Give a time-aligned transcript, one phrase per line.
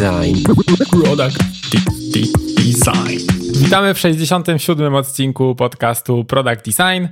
[0.00, 0.36] Design.
[0.90, 1.38] Product
[2.56, 3.18] Design.
[3.64, 4.94] Witamy w 67.
[4.94, 7.06] odcinku podcastu Product Design.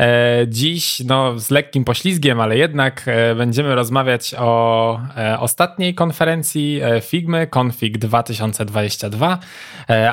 [0.00, 6.80] E, dziś no, z lekkim poślizgiem, ale jednak e, będziemy rozmawiać o e, ostatniej konferencji
[7.02, 9.38] Figmy, Config 2022.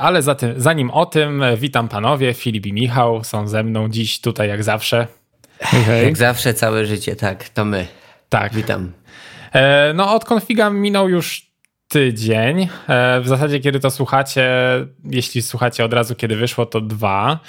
[0.02, 0.22] Ale
[0.58, 5.08] zanim o tym, witam panowie, Filip i Michał są ze mną dziś tutaj jak zawsze.
[5.60, 6.06] Hej, hej.
[6.06, 7.88] Jak zawsze całe życie, tak, to my.
[8.30, 8.54] Tak.
[8.54, 8.92] Witam.
[9.94, 11.51] No od Configa minął już
[11.92, 12.68] tydzień.
[12.88, 14.50] E, w zasadzie, kiedy to słuchacie,
[15.04, 17.40] jeśli słuchacie od razu, kiedy wyszło, to dwa.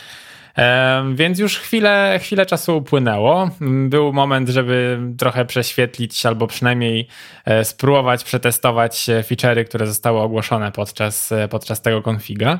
[0.58, 3.50] E, więc już chwilę, chwilę czasu upłynęło.
[3.88, 7.08] Był moment, żeby trochę prześwietlić albo przynajmniej
[7.44, 12.58] e, spróbować przetestować feature'y, które zostały ogłoszone podczas, podczas tego konfiga.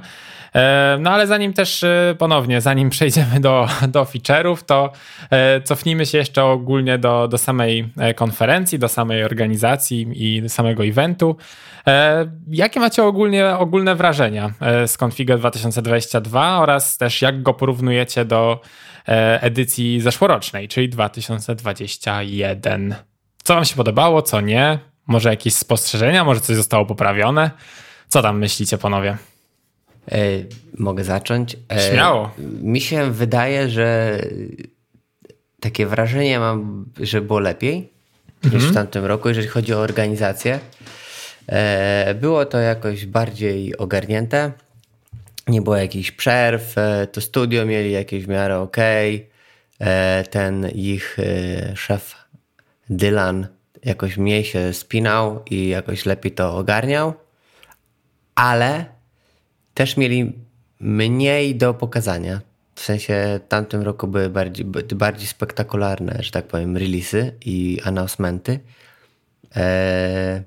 [0.99, 1.85] No ale zanim też
[2.19, 4.93] ponownie, zanim przejdziemy do, do feature'ów, to
[5.65, 11.37] cofnijmy się jeszcze ogólnie do, do samej konferencji, do samej organizacji i samego eventu.
[11.87, 18.25] E, jakie macie ogólnie, ogólne wrażenia e, z Configure 2022 oraz też jak go porównujecie
[18.25, 18.61] do
[19.09, 22.95] e, edycji zeszłorocznej, czyli 2021?
[23.43, 24.79] Co wam się podobało, co nie?
[25.07, 27.51] Może jakieś spostrzeżenia, może coś zostało poprawione?
[28.09, 29.17] Co tam myślicie, panowie?
[30.11, 30.19] E,
[30.79, 31.57] mogę zacząć?
[31.73, 32.31] E, Śmiało.
[32.63, 34.19] Mi się wydaje, że
[35.61, 37.89] takie wrażenie mam, że było lepiej
[38.45, 38.63] mhm.
[38.63, 40.59] niż w tamtym roku, jeżeli chodzi o organizację.
[41.47, 44.53] E, było to jakoś bardziej ogarnięte.
[45.49, 46.75] Nie było jakichś przerw.
[47.13, 48.77] To studio mieli jakieś w miarę ok.
[50.31, 51.17] Ten ich
[51.75, 52.15] szef
[52.91, 53.47] Dylan
[53.85, 57.15] jakoś mniej się spinał i jakoś lepiej to ogarniał.
[58.35, 58.85] Ale
[59.75, 60.33] też mieli
[60.81, 62.41] mniej do pokazania.
[62.75, 68.61] W sensie tamtym roku były bardziej, bardziej spektakularne, że tak powiem, releasy i announcementy.
[69.57, 70.43] Eee,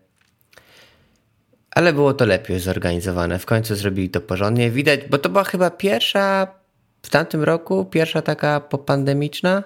[1.71, 3.39] ale było to lepiej zorganizowane.
[3.39, 4.71] W końcu zrobili to porządnie.
[4.71, 6.47] Widać, bo to była chyba pierwsza
[7.01, 9.63] w tamtym roku, pierwsza taka popandemiczna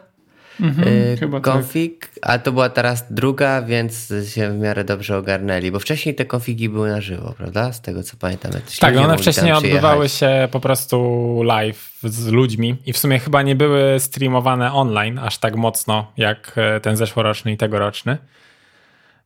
[0.62, 0.88] mhm,
[1.34, 2.31] yy, konfig, tak.
[2.31, 6.70] a to była teraz druga, więc się w miarę dobrze ogarnęli, bo wcześniej te konfigi
[6.70, 7.74] były na żywo, prawda?
[7.74, 8.52] Z tego co pamiętam.
[8.80, 13.56] Tak, one wcześniej odbywały się po prostu live z ludźmi i w sumie chyba nie
[13.56, 18.18] były streamowane online aż tak mocno jak e, ten zeszłoroczny i tegoroczny.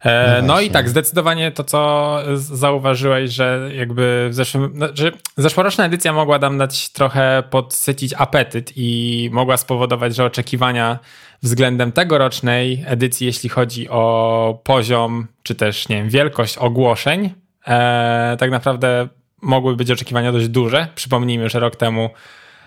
[0.03, 5.12] E, no, no i tak, zdecydowanie to, co zauważyłeś, że jakby w zeszłym, no, że
[5.38, 11.00] zeszłoroczna edycja mogła nam dać trochę podsycić apetyt i mogła spowodować, że oczekiwania
[11.44, 17.34] względem tegorocznej edycji, jeśli chodzi o poziom, czy też, nie wiem, wielkość ogłoszeń,
[17.68, 19.08] e, tak naprawdę
[19.41, 20.88] mogły być oczekiwania dość duże.
[20.96, 22.09] Przypomnijmy, że rok temu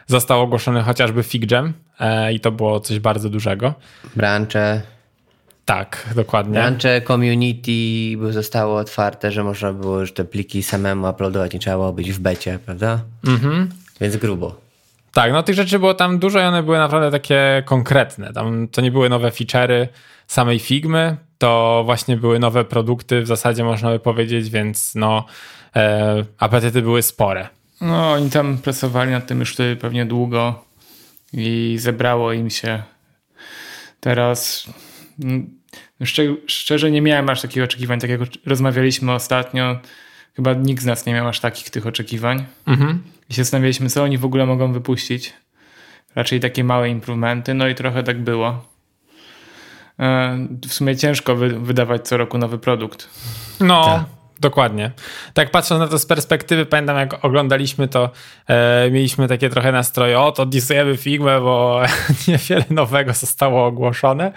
[0.07, 3.75] został ogłoszony chociażby FigJam e, i to było coś bardzo dużego.
[4.17, 4.96] Brancze.
[5.67, 6.53] Tak, dokładnie.
[6.53, 11.93] Brancze community zostało otwarte, że można było już te pliki samemu uploadować, nie trzeba było
[11.93, 13.01] być w becie, prawda?
[13.27, 13.71] Mhm.
[14.01, 14.61] Więc grubo.
[15.13, 18.33] Tak, no tych rzeczy było tam dużo i one były naprawdę takie konkretne.
[18.33, 19.87] Tam to nie były nowe feature'y
[20.27, 25.25] samej Figmy, to właśnie były nowe produkty w zasadzie można by powiedzieć, więc no
[25.77, 27.49] e, apetyty były spore.
[27.81, 30.65] No oni tam pracowali nad tym już pewnie długo
[31.33, 32.83] i zebrało im się.
[34.01, 34.67] Teraz
[36.47, 39.81] Szczerze nie miałem aż takich oczekiwań, tak jak rozmawialiśmy ostatnio.
[40.37, 42.45] Chyba nikt z nas nie miał aż takich tych oczekiwań.
[42.67, 43.03] Mhm.
[43.31, 45.33] I się zastanawialiśmy, co oni w ogóle mogą wypuścić.
[46.15, 48.69] Raczej takie małe improvementy, no i trochę tak było.
[49.99, 53.11] E, w sumie ciężko wydawać co roku nowy produkt.
[53.61, 54.16] No, tak.
[54.41, 54.91] Dokładnie.
[55.35, 58.11] Tak patrząc na to z perspektywy, pamiętam jak oglądaliśmy to,
[58.47, 61.83] e, mieliśmy takie trochę nastroje, o to disujemy Figmę, bo
[62.29, 64.33] niewiele nowego zostało ogłoszone,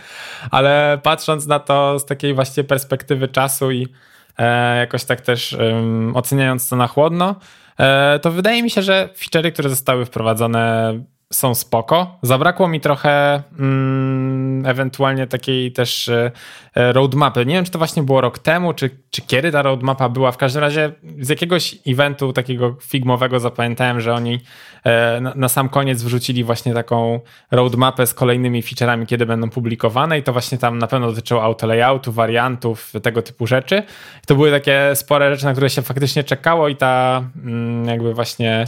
[0.51, 3.87] ale patrząc na to z takiej właśnie perspektywy czasu i
[4.37, 5.57] e, jakoś tak też
[6.13, 7.35] oceniając to na chłodno,
[7.79, 10.93] e, to wydaje mi się, że feature'y, które zostały wprowadzone
[11.33, 12.17] są spoko.
[12.21, 16.31] Zabrakło mi trochę mm, ewentualnie takiej też e,
[16.75, 17.45] e, roadmapy.
[17.45, 20.31] Nie wiem, czy to właśnie było rok temu, czy, czy kiedy ta roadmapa była.
[20.31, 24.39] W każdym razie z jakiegoś eventu takiego figmowego zapamiętałem, że oni
[24.83, 27.19] e, na, na, sam koniec wrzucili właśnie taką
[27.51, 32.11] roadmapę z kolejnymi featureami, kiedy będą publikowane i to właśnie tam na pewno dotyczyło autolayoutu,
[32.11, 33.83] wariantów, tego typu rzeczy.
[34.27, 38.65] To były takie spore rzeczy, na które się faktycznie czekało i ta mm, jakby właśnie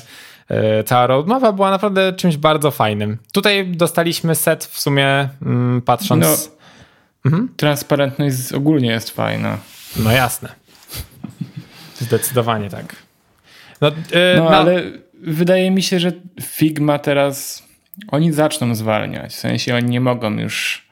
[0.85, 3.17] cała roadmapa była naprawdę czymś bardzo fajnym.
[3.31, 6.25] Tutaj dostaliśmy set w sumie mm, patrząc...
[6.25, 7.49] No, mhm.
[7.57, 9.57] Transparentność ogólnie jest fajna.
[9.95, 10.49] No jasne.
[11.99, 12.95] Zdecydowanie tak.
[13.81, 13.93] No, yy,
[14.37, 14.83] no, no ale
[15.13, 16.11] wydaje mi się, że
[16.41, 17.63] Figma teraz
[18.07, 19.33] oni zaczną zwalniać.
[19.33, 20.87] W sensie oni nie mogą już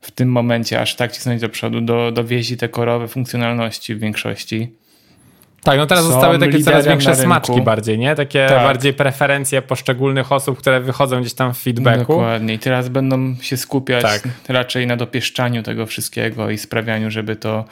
[0.00, 4.72] w tym momencie aż tak cisnąć do przodu, do, dowieźli te korowe funkcjonalności w większości.
[5.64, 8.14] Tak, no teraz zostały takie coraz większe smaczki bardziej, nie?
[8.14, 8.62] Takie tak.
[8.62, 12.12] bardziej preferencje poszczególnych osób, które wychodzą gdzieś tam w feedbacku.
[12.12, 12.54] Dokładnie.
[12.54, 14.22] I teraz będą się skupiać tak.
[14.48, 17.64] raczej na dopieszczaniu tego wszystkiego i sprawianiu, żeby to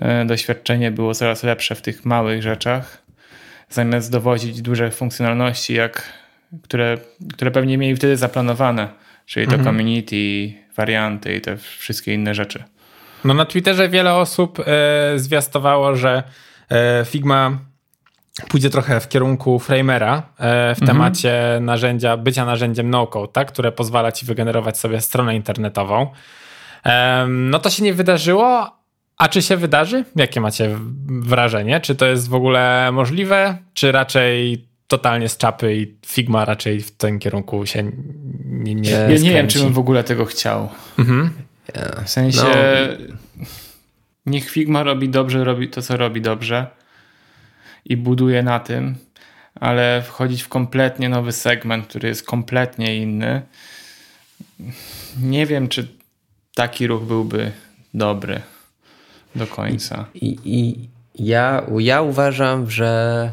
[0.00, 3.02] e, doświadczenie było coraz lepsze w tych małych rzeczach,
[3.70, 6.12] zamiast dowozić duże funkcjonalności, jak,
[6.62, 6.98] które,
[7.32, 8.88] które pewnie mieli wtedy zaplanowane,
[9.26, 9.64] czyli to mhm.
[9.64, 12.64] community, warianty i te wszystkie inne rzeczy.
[13.24, 16.22] No na Twitterze wiele osób e, zwiastowało, że
[17.04, 17.58] Figma
[18.48, 20.86] pójdzie trochę w kierunku framera e, w mhm.
[20.86, 23.52] temacie narzędzia, bycia narzędziem no-code, tak?
[23.52, 26.10] które pozwala ci wygenerować sobie stronę internetową.
[26.84, 28.76] E, no to się nie wydarzyło,
[29.18, 30.04] a czy się wydarzy?
[30.16, 31.80] Jakie macie wrażenie?
[31.80, 36.90] Czy to jest w ogóle możliwe, czy raczej totalnie z czapy i Figma raczej w
[36.90, 37.92] tym kierunku się
[38.44, 40.68] nie, nie Ja nie wiem, czy bym w ogóle tego chciał.
[40.98, 41.30] Mhm.
[42.04, 43.44] W sensie no.
[44.26, 46.66] Niech Figma robi dobrze, robi to, co robi dobrze
[47.84, 48.96] i buduje na tym,
[49.54, 53.42] ale wchodzić w kompletnie nowy segment, który jest kompletnie inny,
[55.20, 55.88] nie wiem, czy
[56.54, 57.52] taki ruch byłby
[57.94, 58.42] dobry
[59.36, 60.04] do końca.
[60.14, 63.32] I, i ja, ja uważam, że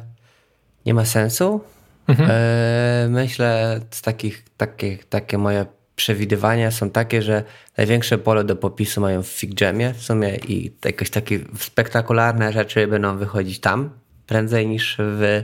[0.86, 1.62] nie ma sensu.
[2.08, 2.30] Mhm.
[2.32, 5.66] E, myślę, z takich, takie, takie moje
[6.00, 7.44] przewidywania są takie, że
[7.78, 13.18] największe pole do popisu mają w FigJamie w sumie i jakieś takie spektakularne rzeczy będą
[13.18, 13.90] wychodzić tam
[14.28, 15.44] prędzej niż w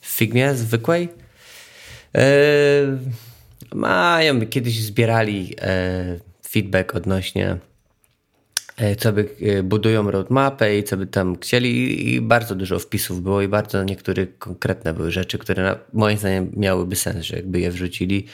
[0.00, 1.08] Figmie zwykłej.
[2.14, 2.20] Yy,
[3.74, 6.18] mają, kiedyś zbierali e,
[6.48, 7.56] feedback odnośnie
[8.76, 9.28] e, co by
[9.64, 14.26] budują roadmapę i co by tam chcieli i bardzo dużo wpisów było i bardzo niektóre
[14.26, 18.26] konkretne były rzeczy, które moim zdaniem miałyby sens, że jakby je wrzucili.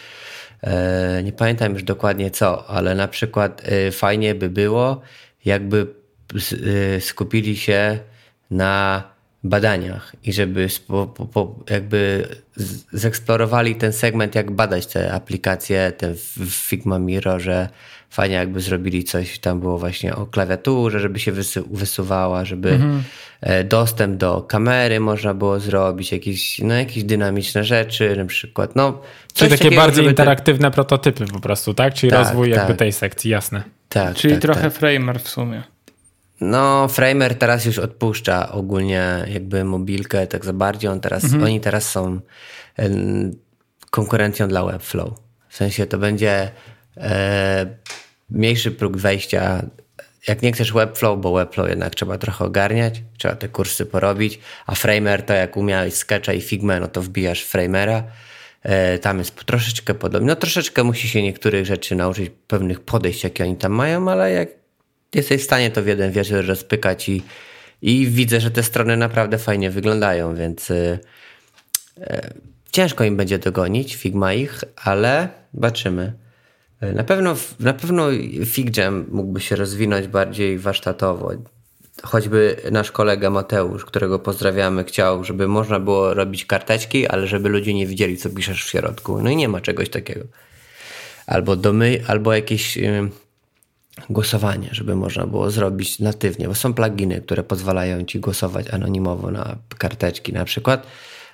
[0.62, 5.01] E, nie pamiętam już dokładnie co, ale na przykład e, fajnie by było,
[5.45, 5.87] jakby
[6.97, 7.99] e, skupili się
[8.51, 9.03] na
[9.45, 10.69] badaniach i żeby
[11.71, 12.29] jakby
[12.93, 17.69] zeksplorowali ten segment, jak badać te aplikacje, ten w Figma Mirrorze,
[18.11, 21.33] fajnie jakby zrobili coś, tam było właśnie o klawiaturze, żeby się
[21.71, 23.03] wysuwała, żeby mhm.
[23.41, 28.77] E, dostęp do kamery można było zrobić, jakieś, no, jakieś dynamiczne rzeczy, na przykład.
[28.77, 29.01] No,
[29.35, 30.75] Czyli takie takiego, bardziej interaktywne te...
[30.75, 31.95] prototypy po prostu, tak?
[31.95, 32.59] Czyli tak, rozwój tak.
[32.59, 33.62] jakby tej sekcji, jasne.
[33.89, 34.73] Tak, Czyli tak, trochę tak.
[34.73, 35.62] framer w sumie.
[36.41, 40.91] No, Framer teraz już odpuszcza ogólnie jakby mobilkę tak za bardziej.
[40.91, 41.43] On teraz, mhm.
[41.43, 42.21] Oni teraz są
[43.91, 45.11] konkurencją dla Webflow.
[45.49, 46.51] W sensie to będzie
[48.31, 49.62] mniejszy próg wejścia.
[50.28, 54.75] Jak nie chcesz Webflow, bo Webflow jednak trzeba trochę ogarniać, trzeba te kursy porobić, a
[54.75, 58.04] Framer to jak umiałeś Sketcha i Figma, no to wbijasz Framera.
[58.62, 60.28] E, tam jest troszeczkę podobnie.
[60.28, 64.48] No troszeczkę musi się niektórych rzeczy nauczyć, pewnych podejść, jakie oni tam mają, ale jak
[65.14, 67.22] jesteś w stanie to w jeden wieczór rozpykać i,
[67.82, 70.98] i widzę, że te strony naprawdę fajnie wyglądają, więc y,
[72.72, 76.12] ciężko im będzie dogonić Figma ich, ale zobaczymy.
[76.82, 78.06] Y, na pewno, na pewno
[78.44, 81.31] FigJam mógłby się rozwinąć bardziej warsztatowo.
[82.03, 87.75] Choćby nasz kolega Mateusz, którego pozdrawiamy, chciał, żeby można było robić karteczki, ale żeby ludzie
[87.75, 89.23] nie widzieli, co piszesz w środku.
[89.23, 90.25] No i nie ma czegoś takiego.
[91.27, 92.79] Albo domy, albo jakieś
[94.11, 99.57] głosowanie, żeby można było zrobić natywnie, bo są pluginy, które pozwalają ci głosować anonimowo na
[99.78, 100.87] karteczki na przykład,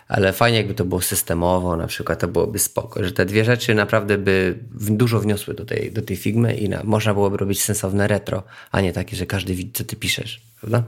[0.08, 3.74] ale fajnie jakby to było systemowo, na przykład to byłoby spoko, że te dwie rzeczy
[3.74, 8.08] naprawdę by dużo wniosły do tej, do tej Figmy i na, można byłoby robić sensowne
[8.08, 10.82] retro, a nie takie, że każdy widzi, co ty piszesz, prawda?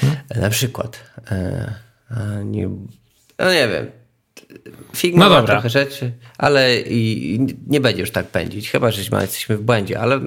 [0.00, 0.18] Hmm.
[0.36, 1.00] Na przykład.
[1.30, 1.74] E,
[2.44, 2.68] nie,
[3.38, 3.86] no nie wiem.
[4.96, 9.56] Figma no ma trochę rzeczy, ale i, nie będzie już tak pędzić, chyba, że jesteśmy
[9.56, 10.20] w błędzie, ale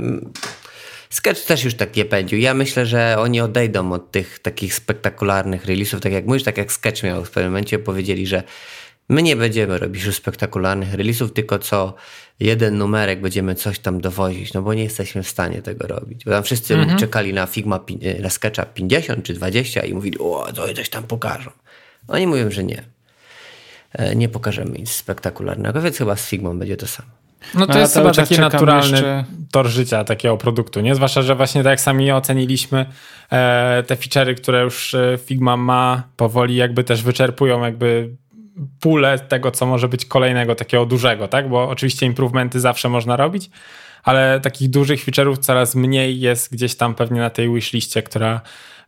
[1.10, 2.40] Sketch też już tak nie pędził.
[2.40, 6.72] Ja myślę, że oni odejdą od tych takich spektakularnych release'ów, tak jak mówisz, tak jak
[6.72, 8.44] Sketch miał w eksperymencie, powiedzieli, że
[9.10, 11.96] my nie będziemy robić już spektakularnych release'ów, tylko co
[12.40, 16.26] jeden numerek będziemy coś tam dowozić, no bo nie jesteśmy w stanie tego robić.
[16.26, 17.00] Bo tam wszyscy mhm.
[17.00, 17.80] czekali na Figma,
[18.20, 21.52] na Sketcha 50 czy 20 i mówili, o, to coś tam pokażą.
[22.08, 22.84] Oni mówią, że nie.
[23.94, 27.10] E, nie pokażemy nic spektakularnego, więc chyba z Figmą będzie to samo.
[27.54, 29.26] No to no, jest chyba taki naturalny jeszcze...
[29.52, 30.96] tor życia takiego produktu, nie?
[30.96, 32.86] Zwłaszcza, że właśnie tak jak sami oceniliśmy,
[33.32, 38.10] e, te feature'y, które już e, Figma ma, powoli jakby też wyczerpują jakby
[38.80, 41.50] pulę tego, co może być kolejnego takiego dużego, tak?
[41.50, 43.50] Bo oczywiście improvementy zawsze można robić,
[44.04, 48.42] ale takich dużych feature'ów coraz mniej jest gdzieś tam pewnie na tej wishliście, która,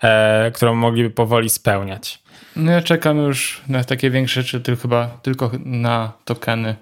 [0.04, 2.20] e, którą mogliby powoli spełniać.
[2.56, 6.76] No ja czekam już na takie większe rzeczy, tylko chyba tylko na tokeny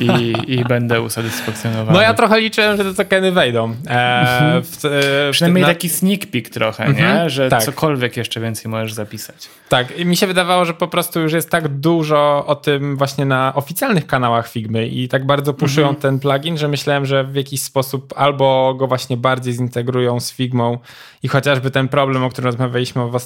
[0.00, 1.92] i, i będę usatysfakcjonowany.
[1.92, 3.74] No ja trochę liczyłem, że te tokeny wejdą.
[3.86, 4.62] E, mhm.
[4.62, 5.68] w, w, Przynajmniej na...
[5.68, 7.22] taki sneak peek trochę, mhm.
[7.24, 7.30] nie?
[7.30, 7.62] Że tak.
[7.62, 9.48] cokolwiek jeszcze więcej możesz zapisać.
[9.68, 13.24] Tak, i mi się wydawało, że po prostu już jest tak dużo o tym właśnie
[13.24, 16.02] na oficjalnych kanałach Figmy i tak bardzo puszują mhm.
[16.02, 20.78] ten plugin, że myślałem, że w jakiś sposób albo go właśnie bardziej zintegrują z Figmą
[21.22, 23.18] i chociażby ten problem, o którym rozmawialiśmy w,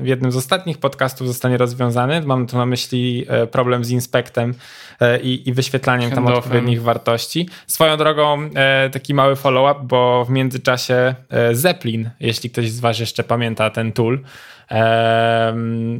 [0.00, 2.22] w jednym z ostatnich podcastów zostanie rozwiązany.
[2.22, 4.54] Mam tu na myśli e, problem z inspektem
[5.00, 7.48] e, i, i wyświetlaniem tam odpowiednich wartości.
[7.66, 11.14] Swoją drogą e, taki mały follow-up, bo w międzyczasie
[11.52, 14.20] Zeppelin, jeśli ktoś z was jeszcze pamięta ten tool,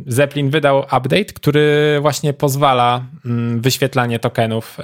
[0.07, 4.79] Zeppelin wydał update, który właśnie pozwala mm, wyświetlanie tokenów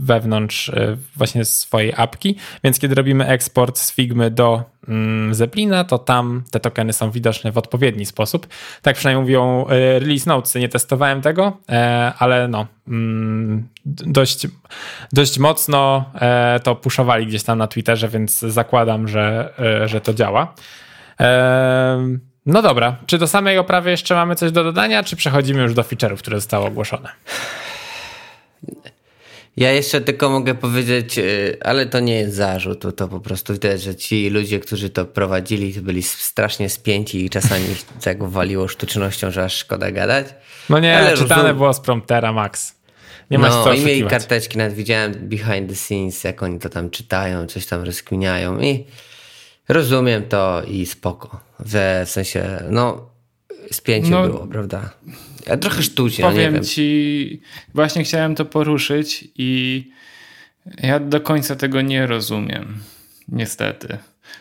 [0.00, 5.98] wewnątrz e, właśnie swojej apki, więc kiedy robimy eksport z Figmy do mm, Zeplina, to
[5.98, 8.46] tam te tokeny są widoczne w odpowiedni sposób.
[8.82, 14.46] Tak przynajmniej mówią e, release notes, nie testowałem tego, e, ale no mm, dość,
[15.12, 16.12] dość mocno
[16.62, 19.54] to puszowali gdzieś tam na Twitterze, więc zakładam, że,
[19.86, 20.54] że to działa.
[22.46, 25.82] No dobra, czy do samej oprawy jeszcze mamy coś do dodania, czy przechodzimy już do
[25.82, 27.08] feature'ów, które zostały ogłoszone?
[29.56, 33.52] Ja jeszcze tylko mogę powiedzieć, y, ale to nie jest zarzut, to, to po prostu
[33.52, 37.64] widać, że ci ludzie, którzy to prowadzili, to byli strasznie spięci i czasami
[38.04, 40.26] tak waliło sztucznością, że aż szkoda gadać.
[40.68, 41.56] No nie, ale czytane rozum...
[41.56, 42.80] było z promptera, Max.
[43.30, 46.68] Nie masz no, co i mieli karteczki, nawet widziałem behind the scenes, jak oni to
[46.68, 48.86] tam czytają, coś tam rozkminiają i
[49.68, 51.40] rozumiem to i spoko.
[51.66, 53.10] Że w sensie, no,
[53.72, 54.90] spięcie no, było, prawda?
[55.50, 56.64] Ja trochę sztucznie, Powiem no nie wiem.
[56.64, 57.40] ci,
[57.74, 59.90] właśnie chciałem to poruszyć i
[60.82, 62.78] ja do końca tego nie rozumiem.
[63.28, 63.98] Niestety.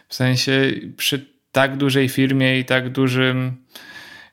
[0.07, 3.57] W sensie przy tak dużej firmie i tak dużym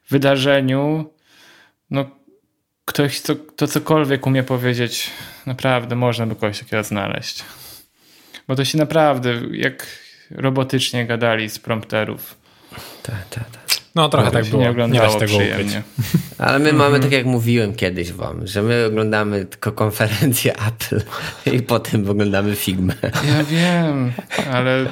[0.09, 1.11] wydarzeniu,
[1.91, 2.11] no
[2.85, 5.11] ktoś, co, to cokolwiek umie powiedzieć,
[5.47, 7.45] naprawdę można by kogoś takiego znaleźć.
[8.49, 9.87] Bo to się naprawdę, jak
[10.31, 12.37] robotycznie gadali z prompterów.
[13.03, 13.86] Tak, tak, tak.
[13.97, 14.63] No trochę tak było.
[14.63, 15.83] Nie, oglądało nie tego przyjemnie.
[16.39, 21.01] Ale my mamy, tak jak mówiłem kiedyś wam, że my oglądamy tylko konferencję Apple
[21.53, 22.95] i potem oglądamy Figmę.
[23.03, 24.13] Ja wiem,
[24.53, 24.87] ale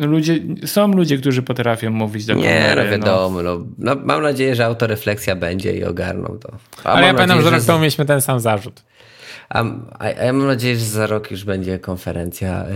[0.00, 2.80] ludzie, są ludzie, którzy potrafią mówić do kamery.
[2.80, 3.42] Nie, no wiadomo.
[3.42, 3.64] No.
[3.78, 6.52] No, mam nadzieję, że autorefleksja będzie i ogarną to.
[6.84, 8.82] A ale ja pamiętam, że rok temu mieliśmy ten sam zarzut.
[9.48, 9.64] A, a,
[9.98, 12.74] a, ja mam nadzieję, że za rok już będzie konferencja y,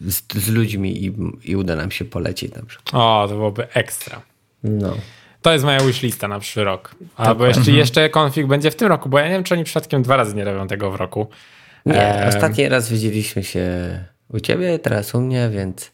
[0.00, 1.12] z, z, ludźmi i,
[1.44, 2.94] i uda nam się polecieć na przykład.
[2.94, 4.31] O, to byłoby ekstra.
[4.64, 4.96] No.
[5.42, 6.94] To jest moja wishlista na przyszły rok.
[7.16, 7.78] Albo jeszcze, mhm.
[7.78, 10.34] jeszcze config będzie w tym roku, bo ja nie wiem, czy oni przypadkiem dwa razy
[10.34, 11.26] nie robią tego w roku.
[11.86, 12.28] Nie, e...
[12.28, 13.64] ostatni raz widzieliśmy się
[14.28, 15.92] u ciebie, teraz u mnie, więc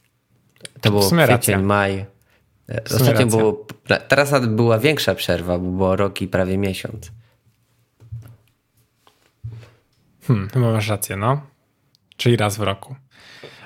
[0.81, 2.07] to było kwiecień, maj.
[2.69, 3.67] E, ostatnio było,
[4.09, 7.13] teraz była większa przerwa, bo było rok i prawie miesiąc.
[10.27, 11.41] Hmm, chyba masz rację, no.
[12.17, 12.95] Czyli raz w roku.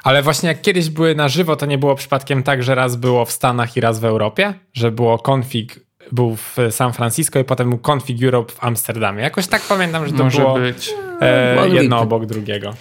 [0.02, 3.24] Ale właśnie jak kiedyś były na żywo, to nie było przypadkiem tak, że raz było
[3.24, 5.80] w Stanach i raz w Europie, że było config
[6.12, 9.22] był w San Francisco i potem był Config Europe w Amsterdamie.
[9.22, 10.90] Jakoś tak pamiętam, że to Może było być.
[11.20, 12.74] E, jedno obok drugiego.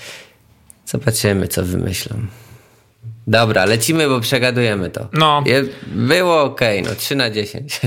[0.86, 2.16] Zobaczymy, co wymyślą.
[3.28, 5.08] Dobra, lecimy, bo przegadujemy to.
[5.14, 5.44] No.
[5.46, 7.82] Je, było ok, no 3 na 10.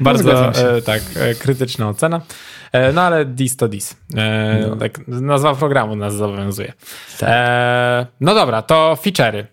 [0.00, 2.20] Bardzo e, tak, e, krytyczna ocena.
[2.72, 3.96] E, no ale dis to dis.
[4.16, 4.76] E, no.
[4.76, 6.72] Tak, nazwa programu nas zobowiązuje.
[7.18, 7.28] Tak.
[7.32, 9.46] E, no dobra, to feature'y.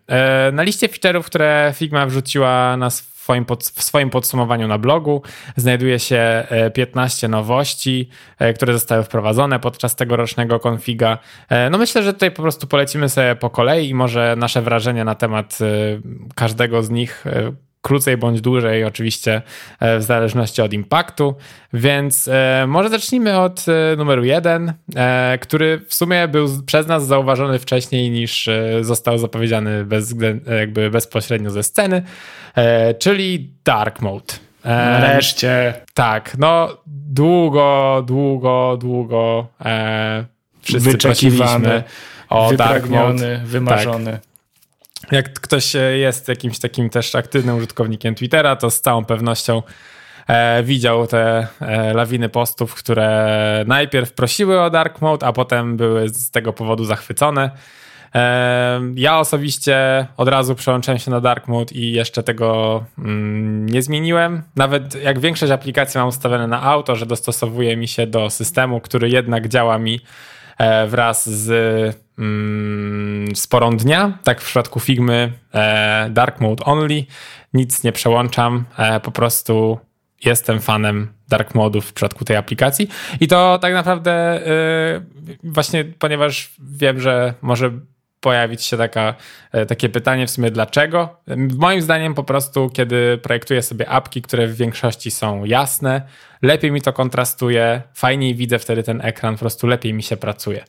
[0.53, 5.21] Na liście feature'ów, które Figma wrzuciła na swoim pod, w swoim podsumowaniu na blogu
[5.55, 8.09] znajduje się 15 nowości,
[8.55, 11.17] które zostały wprowadzone podczas tegorocznego konfiga.
[11.71, 15.15] No myślę, że tutaj po prostu polecimy sobie po kolei i może nasze wrażenia na
[15.15, 15.57] temat
[16.35, 17.25] każdego z nich
[17.83, 19.41] krócej bądź dłużej, oczywiście
[19.79, 21.35] e, w zależności od impaktu.
[21.73, 24.73] Więc e, może zacznijmy od e, numeru jeden,
[25.41, 28.49] który w sumie był przez nas zauważony wcześniej niż
[28.81, 30.15] został zapowiedziany bez,
[30.59, 32.03] jakby bezpośrednio ze sceny,
[32.99, 34.33] czyli Dark Mode.
[34.65, 35.73] Nareszcie.
[35.93, 36.77] Tak, no
[37.13, 40.25] długo, długo, długo e,
[40.61, 41.83] wszyscy Wyczekiwany,
[42.29, 43.41] o Dark Mode.
[43.43, 44.11] wymarzony.
[44.11, 44.32] Tak.
[45.11, 49.63] Jak ktoś jest jakimś takim też aktywnym użytkownikiem Twittera, to z całą pewnością
[50.27, 56.09] e, widział te e, lawiny postów, które najpierw prosiły o dark mode, a potem były
[56.09, 57.51] z tego powodu zachwycone.
[58.15, 63.81] E, ja osobiście od razu przełączyłem się na dark mode i jeszcze tego mm, nie
[63.81, 64.41] zmieniłem.
[64.55, 69.09] Nawet jak większość aplikacji mam ustawione na auto, że dostosowuje mi się do systemu, który
[69.09, 70.42] jednak działa mi E,
[70.87, 71.49] wraz z
[72.17, 74.17] mm, sporą dnia.
[74.23, 77.05] Tak w przypadku Figmy e, Dark Mode Only.
[77.53, 79.79] Nic nie przełączam, e, po prostu
[80.25, 82.89] jestem fanem dark modów w przypadku tej aplikacji.
[83.19, 84.41] I to tak naprawdę
[85.43, 87.71] właśnie, ponieważ wiem, że może
[88.23, 89.15] pojawić się taka,
[89.51, 91.09] e, takie pytanie w sumie dlaczego.
[91.57, 96.01] Moim zdaniem po prostu, kiedy projektuję sobie apki, które w większości są jasne,
[96.41, 100.63] lepiej mi to kontrastuje, fajniej widzę wtedy ten ekran, po prostu lepiej mi się pracuje.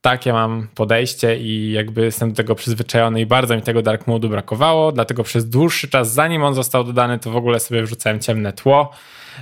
[0.00, 4.28] Takie mam podejście i jakby jestem do tego przyzwyczajony i bardzo mi tego dark modu
[4.28, 8.52] brakowało, dlatego przez dłuższy czas, zanim on został dodany, to w ogóle sobie wrzucałem ciemne
[8.52, 8.90] tło,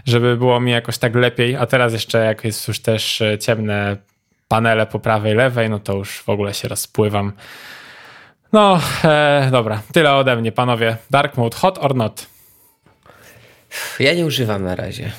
[0.04, 3.96] żeby było mi jakoś tak lepiej, a teraz jeszcze jak jest już też e, ciemne
[4.50, 7.32] panele po prawej, lewej, no to już w ogóle się rozpływam.
[8.52, 10.96] No, e, dobra, tyle ode mnie, panowie.
[11.10, 12.26] Dark mode, hot or not?
[14.00, 15.12] Ja nie używam na razie.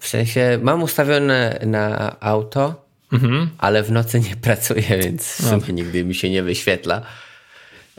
[0.00, 3.50] W sensie mam ustawione na auto, mhm.
[3.58, 5.58] ale w nocy nie pracuję, więc no.
[5.72, 7.02] nigdy mi się nie wyświetla.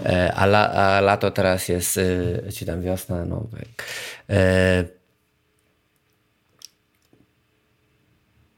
[0.05, 3.47] E, a, la, a lato teraz jest, e, czy tam wiosna, no.
[4.29, 4.83] E,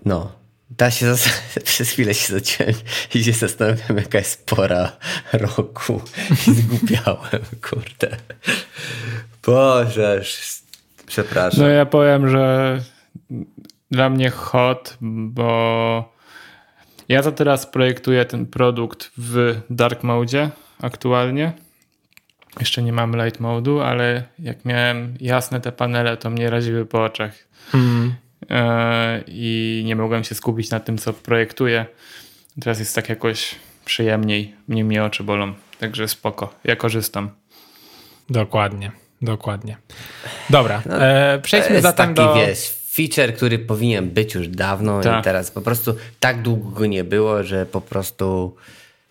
[0.05, 0.38] no,
[0.79, 1.15] Da się
[1.63, 2.74] przez chwilę się zaciąłem
[3.15, 4.91] i się zastanawiam, jaka jest pora
[5.33, 6.01] roku.
[6.48, 8.17] I zgubiałem, kurde.
[9.45, 10.21] Boże,
[11.05, 11.62] przepraszam.
[11.62, 12.77] No ja powiem, że
[13.91, 16.13] dla mnie hot, bo
[17.09, 20.50] ja to teraz projektuję ten produkt w dark mode
[20.81, 21.53] aktualnie.
[22.59, 27.03] Jeszcze nie mamy light modu, ale jak miałem jasne te panele, to mnie raziły po
[27.03, 27.31] oczach.
[27.74, 28.15] Mm.
[28.50, 31.86] E, i nie mogłem się skupić na tym, co projektuję.
[32.62, 37.29] Teraz jest tak jakoś przyjemniej, mniej mnie oczy bolą, także spoko, ja korzystam.
[38.29, 38.91] Dokładnie,
[39.22, 39.77] dokładnie.
[40.50, 42.36] Dobra, no, e, przejdźmy zatem taki, do...
[42.36, 45.20] Wiesz, feature, który powinien być już dawno Ta.
[45.20, 48.56] i teraz po prostu tak długo go nie było, że po prostu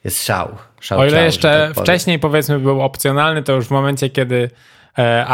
[0.04, 0.56] jest szał.
[0.80, 4.50] szał o ile szał, jeszcze tak wcześniej powiedzmy był opcjonalny, to już w momencie, kiedy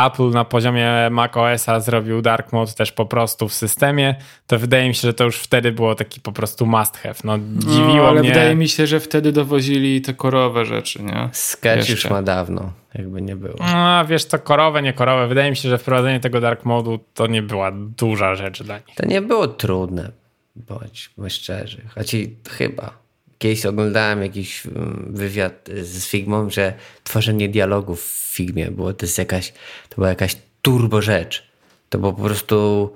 [0.06, 4.14] Apple na poziomie macOSa zrobił dark mode też po prostu w systemie,
[4.46, 7.14] to wydaje mi się, że to już wtedy było taki po prostu must have.
[7.24, 8.28] No, dziwiło no, ale mnie.
[8.28, 11.28] wydaje mi się, że wtedy dowozili te korowe rzeczy, nie?
[11.32, 13.54] Sketch już ma dawno, jakby nie było.
[13.58, 15.28] No, wiesz, to korowe, nie korowe.
[15.28, 18.96] Wydaje mi się, że wprowadzenie tego dark modu to nie była duża rzecz dla nich.
[18.96, 20.10] To nie było trudne,
[20.56, 21.82] bądźmy szczerzy.
[21.94, 22.16] Choć
[22.50, 23.03] chyba
[23.44, 29.18] kiedyś oglądałem jakiś mm, wywiad z Figmą, że tworzenie dialogów w Figmie było to jest
[29.18, 29.52] jakaś,
[29.88, 31.42] to była jakaś turbo rzecz.
[31.88, 32.90] To było po prostu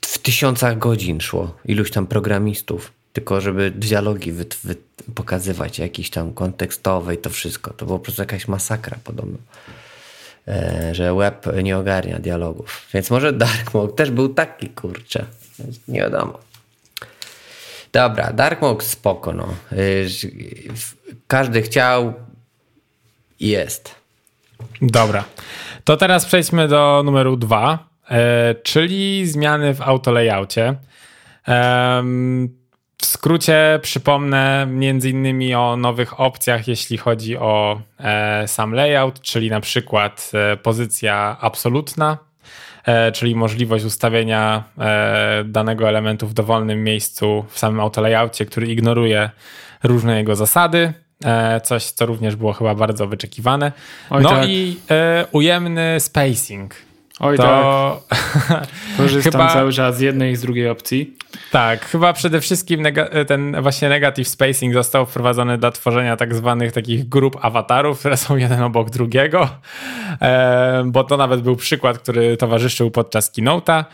[0.00, 4.76] w tysiącach godzin szło iluś tam programistów, tylko żeby dialogi wy, wy,
[5.14, 7.72] pokazywać, jakieś tam kontekstowe i to wszystko.
[7.72, 9.38] To było po prostu jakaś masakra podobno.
[10.48, 12.88] E, że web nie ogarnia dialogów.
[12.94, 15.26] Więc może Dark Mode też był taki, kurczę.
[15.88, 16.49] Nie wiadomo.
[17.92, 19.48] Dobra, Dark Mode spoko, no.
[19.72, 20.06] Y,
[21.26, 22.14] każdy chciał
[23.40, 23.94] i jest.
[24.82, 25.24] Dobra.
[25.84, 30.74] To teraz przejdźmy do numeru dwa, e, czyli zmiany w autolayoutie.
[33.02, 39.50] W skrócie przypomnę między innymi o nowych opcjach, jeśli chodzi o e, sam layout, czyli
[39.50, 42.18] na przykład e, pozycja absolutna,
[43.12, 49.30] czyli możliwość ustawienia e, danego elementu w dowolnym miejscu w samym autolayoutie, który ignoruje
[49.82, 50.92] różne jego zasady.
[51.24, 53.72] E, coś, co również było chyba bardzo wyczekiwane.
[54.10, 54.48] Oj, no tak.
[54.48, 54.76] i
[55.32, 56.89] ujemny spacing.
[57.20, 58.02] Oj to...
[58.48, 58.66] tak.
[58.96, 59.52] Korzystam chyba...
[59.52, 61.16] cały czas z jednej i z drugiej opcji.
[61.50, 62.84] Tak, chyba przede wszystkim
[63.26, 68.36] ten właśnie negative spacing został wprowadzony dla tworzenia tak zwanych takich grup awatarów, które są
[68.36, 69.48] jeden obok drugiego,
[70.22, 73.84] e, bo to nawet był przykład, który towarzyszył podczas keynote'a.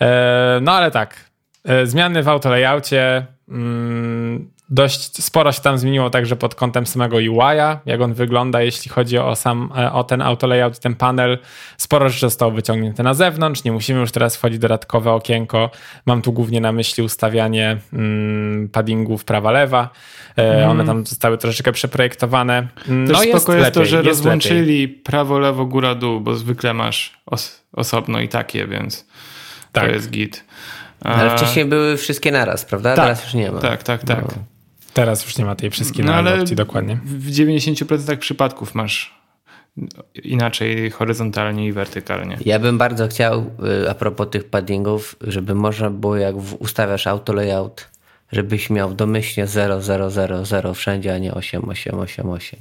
[0.00, 1.30] E, no ale tak,
[1.64, 7.80] e, zmiany w autolayoutie mm, dość sporo się tam zmieniło także pod kątem samego UI-a,
[7.86, 11.38] jak on wygląda, jeśli chodzi o sam, e, o ten auto layout, ten panel.
[11.76, 15.70] Sporo rzeczy zostało wyciągnięte na zewnątrz, nie musimy już teraz wchodzić dodatkowe okienko.
[16.06, 19.88] Mam tu głównie na myśli ustawianie mm, paddingów prawa-lewa.
[20.36, 20.70] Mm.
[20.70, 22.68] One tam zostały troszeczkę przeprojektowane.
[22.88, 26.34] No Też jest spoko jest lepiej, to, że jest rozłączyli prawo, lewo, góra, dół, bo
[26.34, 29.06] zwykle masz os osobno i takie, więc
[29.72, 29.84] tak.
[29.84, 30.44] to jest git.
[31.00, 32.94] Ale wcześniej były wszystkie naraz, prawda?
[32.94, 33.60] Tak, Teraz już nie ma.
[33.60, 34.22] Tak, tak, tak.
[34.22, 34.51] No.
[34.94, 36.98] Teraz już nie ma tej wszystkiej no, ale opcji, dokładnie.
[37.04, 39.22] W 90% przypadków masz
[40.14, 42.38] inaczej horyzontalnie i wertykalnie.
[42.44, 43.50] Ja bym bardzo chciał,
[43.84, 47.88] y, a propos tych paddingów, żeby można było, jak ustawiasz auto layout,
[48.32, 52.60] żebyś miał domyślnie 0000 wszędzie, a nie 8888.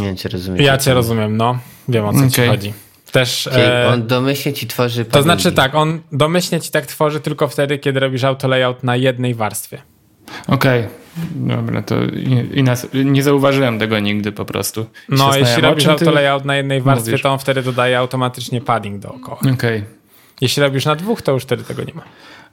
[0.00, 0.66] Nie wiem, czy rozumiesz.
[0.66, 1.58] Ja cię rozumiem, no.
[1.88, 2.30] Wiem o co okay.
[2.30, 2.72] ci chodzi.
[3.12, 5.04] Też, e, on domyślnie ci tworzy.
[5.04, 8.96] To znaczy tak, on domyślnie ci tak tworzy tylko wtedy, kiedy robisz auto layout na
[8.96, 9.82] jednej warstwie.
[10.48, 10.80] Okej.
[10.80, 11.02] Okay.
[11.34, 11.94] Dobra, to
[12.54, 14.86] i nas, nie zauważyłem tego nigdy po prostu.
[15.08, 17.22] No, jeśli robisz auto layout na jednej warstwie, mówisz?
[17.22, 19.38] to on wtedy dodaje automatycznie padding dookoła.
[19.38, 19.52] Okej.
[19.52, 19.84] Okay.
[20.40, 22.02] Jeśli robisz na dwóch, to już wtedy tego nie ma.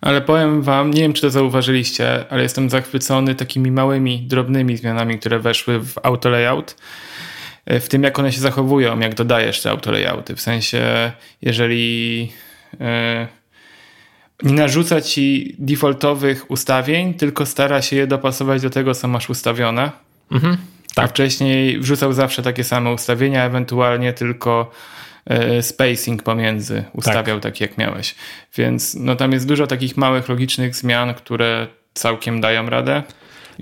[0.02, 5.20] Ale powiem wam, nie wiem czy to zauważyliście, ale jestem zachwycony takimi małymi, drobnymi zmianami,
[5.20, 6.76] które weszły w auto layout.
[7.66, 10.36] E, w tym, jak one się zachowują, jak dodajesz te auto layouty.
[10.36, 12.32] W sensie, jeżeli
[12.82, 13.28] e,
[14.44, 19.92] nie narzuca ci defaultowych ustawień, tylko stara się je dopasować do tego, co masz ustawione.
[20.32, 20.58] Mhm.
[20.96, 21.06] Tak.
[21.06, 24.72] A wcześniej wrzucał zawsze takie same ustawienia, ewentualnie tylko
[25.26, 27.54] e, spacing pomiędzy ustawiał tak.
[27.54, 28.16] tak jak miałeś.
[28.56, 33.04] Więc no, tam jest dużo takich małych, logicznych zmian, które całkiem dają radę.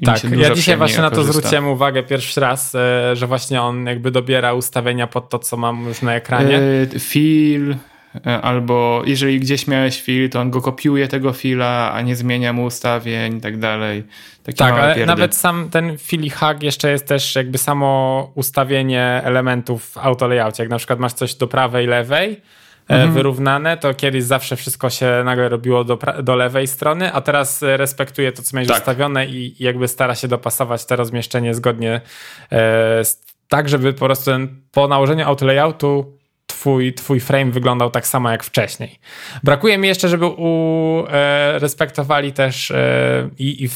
[0.05, 4.11] Tak, ja dzisiaj właśnie na to zwróciłem uwagę pierwszy raz, e, że właśnie on jakby
[4.11, 6.59] dobiera ustawienia pod to, co mam już na ekranie.
[6.95, 7.75] E, feel,
[8.25, 12.53] E, albo jeżeli gdzieś miałeś fil, to on go kopiuje tego fila, a nie zmienia
[12.53, 14.03] mu ustawień i tak dalej.
[14.43, 15.05] Takie tak, ale pierdy.
[15.05, 20.63] nawet sam ten fili hack jeszcze jest też jakby samo ustawienie elementów w autolayoutie.
[20.63, 22.41] Jak na przykład masz coś do prawej, lewej,
[22.95, 23.13] mhm.
[23.13, 28.31] wyrównane, to kiedyś zawsze wszystko się nagle robiło do, do lewej strony, a teraz respektuje
[28.31, 28.77] to, co miałeś tak.
[28.77, 32.01] ustawione i, jakby stara się dopasować to rozmieszczenie zgodnie
[32.51, 36.16] e, z, tak, żeby po prostu ten, po nałożeniu autolayoutu
[36.57, 38.99] twój, twój frame wyglądał tak samo jak wcześniej.
[39.43, 43.69] Brakuje mi jeszcze, żeby u, e, respektowali też e, i, i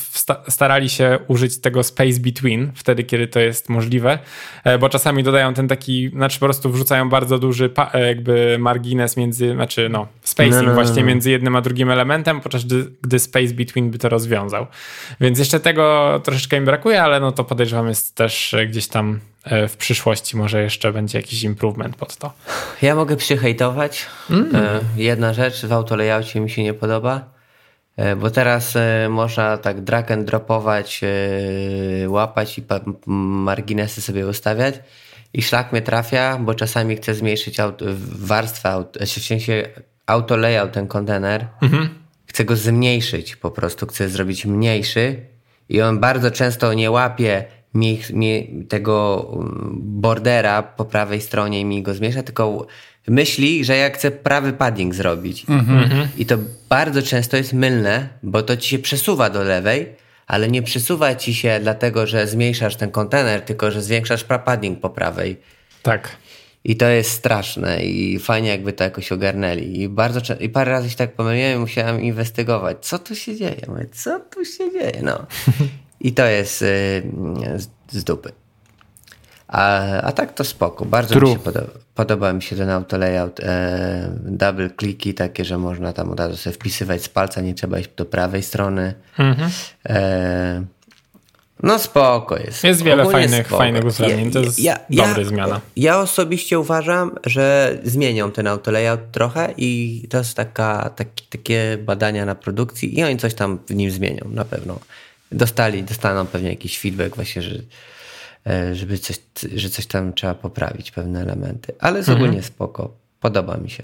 [0.48, 4.20] starali się użyć tego space between, wtedy kiedy to jest możliwe,
[4.64, 9.18] e, bo czasami dodają ten taki, znaczy po prostu wrzucają bardzo duży e, jakby margines
[9.18, 10.74] między, znaczy no, spacing no, no, no.
[10.74, 14.68] właśnie między jednym a drugim elementem, podczas gdy, gdy space between by to rozwiązał.
[15.22, 19.78] Więc jeszcze tego troszeczkę mi brakuje, ale no to podejrzewam jest też gdzieś tam w
[19.78, 22.34] przyszłości może jeszcze będzie jakiś improvement pod to.
[22.82, 24.06] Ja mogę przyhejtować.
[24.30, 24.56] Mm.
[24.56, 27.30] E, jedna rzecz w autolayoutie mi się nie podoba,
[27.98, 28.74] e, bo teraz
[29.10, 31.02] można tak drag and dropować,
[32.08, 32.64] łapać i
[33.06, 34.76] marginesy sobie ustawiać
[35.34, 37.58] i szlak mnie trafia, bo czasami chcę zmniejszyć
[38.16, 39.70] warstwę, w sensie
[40.06, 41.88] auto layout, ten kontener, mm -hmm.
[42.26, 45.26] chcę go zmniejszyć po prostu, chcę zrobić mniejszy
[45.70, 51.66] i on bardzo często nie łapie mi, mi tego mm, bordera po prawej stronie i
[51.66, 52.68] mi go zmiesza, tylko
[53.08, 55.46] myśli, że ja chcę prawy padding zrobić.
[55.50, 56.08] Mm -hmm.
[56.18, 56.38] I to
[56.70, 59.96] bardzo często jest mylne, bo to ci się przesuwa do lewej,
[60.28, 64.90] ale nie przesuwa ci się dlatego, że zmniejszasz ten kontener, tylko że zwiększasz padding po
[64.90, 65.38] prawej.
[65.82, 66.18] Tak.
[66.64, 69.82] I to jest straszne i fajnie jakby to jakoś ogarnęli.
[69.82, 72.78] I bardzo i parę razy się tak pomyliłem i musiałem inwestygować.
[72.82, 73.62] Co tu się dzieje?
[73.68, 75.02] Mówię, co tu się dzieje?
[75.04, 75.26] No.
[76.02, 77.04] I to jest y,
[77.92, 78.32] z dupy.
[79.48, 80.86] A, a tak to spoko.
[80.86, 81.30] Bardzo True.
[81.30, 81.68] mi się podoba.
[81.96, 83.40] Podoba mi się ten auto layout.
[83.40, 87.80] E, double kliki takie, że można tam od razu sobie wpisywać z palca, nie trzeba
[87.80, 88.94] iść do prawej strony.
[89.18, 89.52] Mhm.
[89.90, 90.64] E,
[91.64, 92.64] no spoko jest.
[92.64, 94.32] Jest wiele fajnych, fajnych usprawnień.
[94.32, 95.62] To jest ja, ja, dobra zmiana.
[95.76, 101.78] Ja osobiście uważam, że zmienią ten auto layout trochę i to jest taka, taki, takie
[101.86, 104.80] badania na produkcji i oni coś tam w nim zmienią na pewno
[105.32, 107.56] dostali, dostaną pewnie jakiś feedback właśnie, że,
[108.48, 109.20] e, żeby coś,
[109.56, 111.74] że coś tam trzeba poprawić, pewne elementy.
[111.80, 112.26] Ale jest mhm.
[112.26, 112.94] ogólnie spoko.
[113.20, 113.84] Podoba mi się.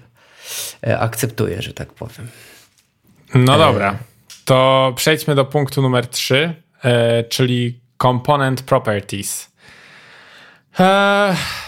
[0.88, 2.28] E, akceptuję, że tak powiem.
[3.36, 3.58] No e...
[3.58, 3.98] dobra.
[4.46, 9.52] To przejdźmy do punktu numer 3, e, czyli component properties.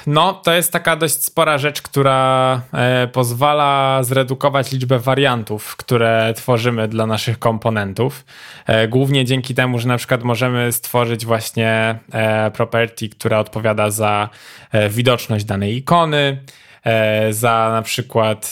[0.07, 6.33] E, no, to jest taka dość spora rzecz, która e, pozwala zredukować liczbę wariantów, które
[6.35, 8.25] tworzymy dla naszych komponentów.
[8.65, 11.99] E, głównie dzięki temu, że na przykład możemy stworzyć właśnie
[12.53, 14.29] property, która odpowiada za
[14.89, 16.37] widoczność danej ikony,
[17.29, 18.51] za na przykład,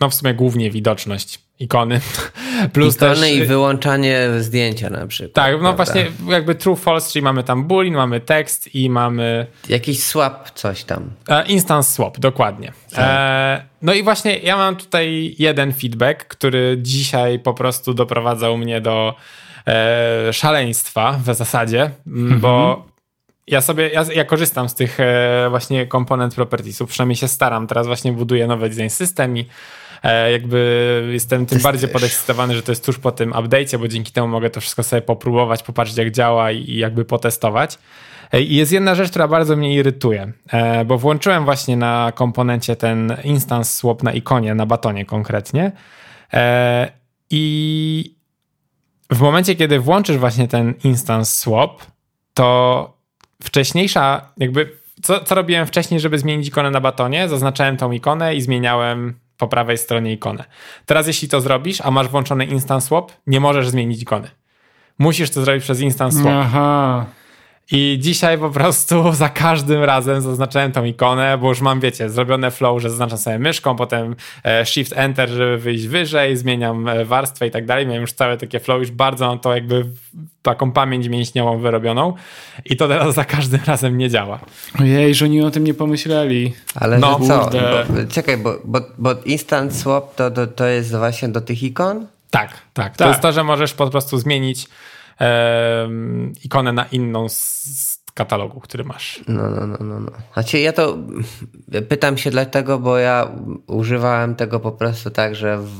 [0.00, 2.00] no w sumie głównie widoczność ikony.
[2.72, 3.32] Plus ikony też...
[3.32, 5.32] i wyłączanie zdjęcia na przykład.
[5.32, 5.76] Tak, no prawda?
[5.76, 9.46] właśnie jakby true, false, czyli mamy tam boolean, mamy tekst i mamy...
[9.68, 11.10] Jakiś swap, coś tam.
[11.28, 12.72] E, instance swap, dokładnie.
[12.90, 13.04] Tak.
[13.08, 18.80] E, no i właśnie ja mam tutaj jeden feedback, który dzisiaj po prostu doprowadzał mnie
[18.80, 19.14] do
[19.66, 22.40] e, szaleństwa w zasadzie, mhm.
[22.40, 22.84] bo
[23.46, 24.98] ja sobie, ja, ja, korzystam z tych
[25.50, 29.46] właśnie komponent propertiesów, przynajmniej się staram, teraz właśnie buduję nowy design system i
[30.32, 34.28] jakby jestem tym bardziej podekscytowany, że to jest tuż po tym update'cie, bo dzięki temu
[34.28, 37.78] mogę to wszystko sobie popróbować, popatrzeć jak działa i jakby potestować.
[38.32, 42.76] E, I jest jedna rzecz, która bardzo mnie irytuje, e, bo włączyłem właśnie na komponencie
[42.76, 45.72] ten instance swap na ikonie, na batonie konkretnie.
[47.30, 48.14] I
[49.10, 51.82] w momencie, kiedy włączysz właśnie ten instance swap,
[52.34, 52.92] to
[53.42, 57.28] wcześniejsza, jakby co, co robiłem wcześniej, żeby zmienić ikonę na batonie?
[57.28, 60.44] Zaznaczałem tą ikonę i zmieniałem po prawej stronie ikonę.
[60.86, 64.28] Teraz jeśli to zrobisz, a masz włączony Instant Swap, nie możesz zmienić ikony.
[64.98, 66.32] musisz to zrobić przez instant swap.
[66.32, 67.06] Aha.
[67.72, 72.50] I dzisiaj po prostu za każdym razem zaznaczałem tą ikonę, bo już mam, wiecie, zrobione
[72.50, 77.46] flow, że zaznaczam sobie myszką, potem e, shift enter, żeby wyjść wyżej, zmieniam e, warstwę
[77.46, 77.86] i tak dalej.
[77.86, 79.86] Miałem już całe takie flow, już bardzo mam to jakby
[80.42, 82.14] taką pamięć mięśniową wyrobioną
[82.64, 84.40] i to teraz za każdym razem nie działa.
[84.80, 86.54] Ojej, że oni o tym nie pomyśleli.
[86.74, 87.50] Ale no, że co?
[87.50, 92.06] Bo, czekaj, bo, bo, bo instant swap to, to, to jest właśnie do tych ikon?
[92.30, 92.60] Tak, tak.
[92.74, 92.96] tak.
[92.96, 94.66] To jest to, że możesz po prostu zmienić
[96.44, 99.20] ikonę na inną z katalogu, który masz.
[99.28, 100.00] No, no, no, no.
[100.00, 100.10] no.
[100.34, 100.98] Znaczy ja to
[101.88, 103.30] pytam się dlatego, bo ja
[103.66, 105.70] używałem tego po prostu tak, że w,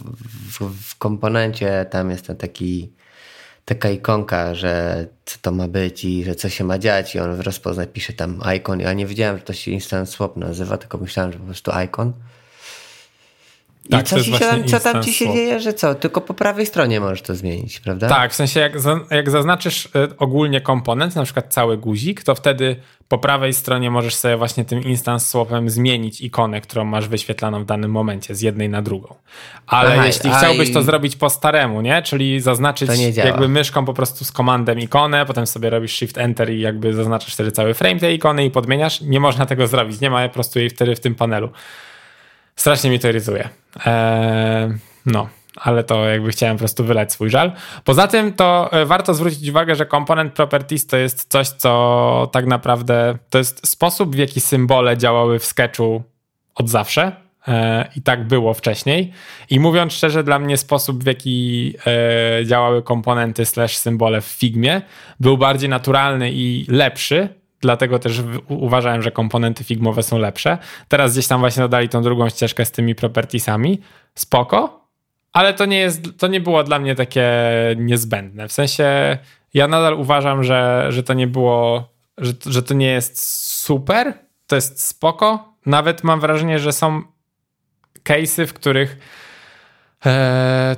[0.59, 2.92] w, w komponencie tam jest ten taki
[3.64, 7.40] taka ikonka, że co to ma być i że co się ma dziać i on
[7.40, 8.81] rozpozna, pisze tam icon.
[8.81, 12.12] Ja nie wiedziałem, że to się instant swap nazywa, tylko myślałem, że po prostu icon.
[13.90, 15.94] Tak, I co, ci się tam, co tam ci się dzieje, że co?
[15.94, 18.09] Tylko po prawej stronie możesz to zmienić, prawda?
[18.09, 18.72] Tak, w sensie jak,
[19.11, 22.76] jak zaznaczysz y, ogólnie komponent, na przykład cały guzik, to wtedy
[23.11, 27.64] po prawej stronie możesz sobie właśnie tym instance swapem zmienić ikonę, którą masz wyświetlaną w
[27.64, 29.14] danym momencie z jednej na drugą.
[29.66, 32.03] Ale Aha, jeśli chciałbyś to zrobić po staremu, nie?
[32.03, 36.61] Czyli zaznaczyć jakby myszką po prostu z komandem ikonę, potem sobie robisz shift enter i
[36.61, 40.29] jakby zaznaczasz wtedy cały frame tej ikony i podmieniasz, nie można tego zrobić, nie ma
[40.29, 41.48] po prostu jej wtedy w tym panelu.
[42.61, 43.49] Strasznie mi to irytuje.
[43.87, 44.68] Eee,
[45.07, 47.53] no, ale to jakby chciałem po prostu wylać swój żal.
[47.85, 52.46] Poza tym to e, warto zwrócić uwagę, że component properties to jest coś, co tak
[52.46, 56.03] naprawdę to jest sposób, w jaki symbole działały w sketchu
[56.55, 57.12] od zawsze.
[57.49, 59.12] E, I tak było wcześniej.
[59.51, 61.75] I mówiąc szczerze, dla mnie sposób, w jaki
[62.40, 64.83] e, działały komponenty slash symbole w Figmie
[65.20, 70.59] był bardziej naturalny i lepszy dlatego też uważałem, że komponenty figmowe są lepsze.
[70.88, 73.81] Teraz gdzieś tam właśnie dodali tą drugą ścieżkę z tymi propertiesami.
[74.14, 74.81] Spoko,
[75.33, 77.33] ale to nie, jest, to nie było dla mnie takie
[77.77, 78.49] niezbędne.
[78.49, 79.18] W sensie
[79.55, 83.20] ja nadal uważam, że, że to nie było, że, że to nie jest
[83.64, 84.14] super,
[84.46, 85.55] to jest spoko.
[85.66, 87.03] Nawet mam wrażenie, że są
[88.05, 88.99] case'y, w których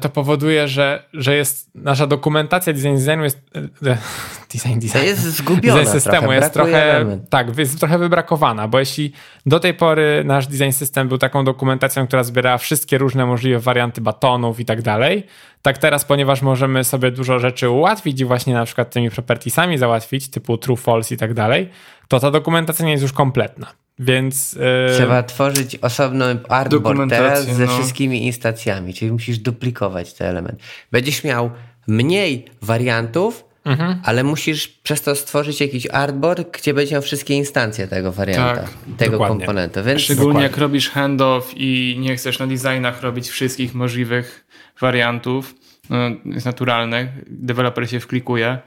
[0.01, 3.97] to powoduje, że, że jest nasza dokumentacja design designu jest e,
[4.55, 5.05] design design.
[5.05, 7.31] Jest zgubiona design systemu trochę, jest trochę element.
[7.31, 9.13] tak, jest trochę wybrakowana, bo jeśli
[9.47, 14.01] do tej pory nasz design system był taką dokumentacją, która zbierała wszystkie różne możliwe warianty
[14.01, 15.27] batonów i tak dalej,
[15.63, 20.31] tak teraz, ponieważ możemy sobie dużo rzeczy ułatwić i właśnie na przykład tymi propertiesami załatwić,
[20.31, 21.69] typu true, false i tak dalej,
[22.09, 23.82] to ta dokumentacja nie jest już kompletna.
[24.03, 24.53] Więc.
[24.53, 24.95] Yy...
[24.95, 27.73] Trzeba tworzyć osobną artboard teraz ze no.
[27.73, 30.63] wszystkimi instancjami, czyli musisz duplikować te elementy.
[30.93, 31.51] Będziesz miał
[31.87, 34.01] mniej wariantów, mhm.
[34.05, 38.71] ale musisz przez to stworzyć jakiś artboard, gdzie będzie miał wszystkie instancje tego warianta, tak,
[38.99, 39.39] tego dokładnie.
[39.39, 39.85] komponentu.
[39.85, 40.01] Więc...
[40.01, 40.49] Szczególnie dokładnie.
[40.49, 44.47] jak robisz handoff i nie chcesz na designach robić wszystkich możliwych
[44.81, 45.55] wariantów,
[45.91, 48.59] no, jest naturalne, deweloper się wklikuje,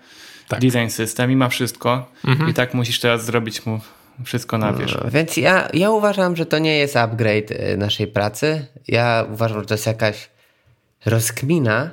[0.48, 0.60] tak.
[0.60, 2.50] design system i ma wszystko mhm.
[2.50, 3.80] i tak musisz teraz zrobić mu
[4.24, 5.04] wszystko na wierzch.
[5.04, 8.66] No, więc ja, ja uważam, że to nie jest upgrade y, naszej pracy.
[8.88, 10.30] Ja uważam, że to jest jakaś
[11.06, 11.92] rozkmina,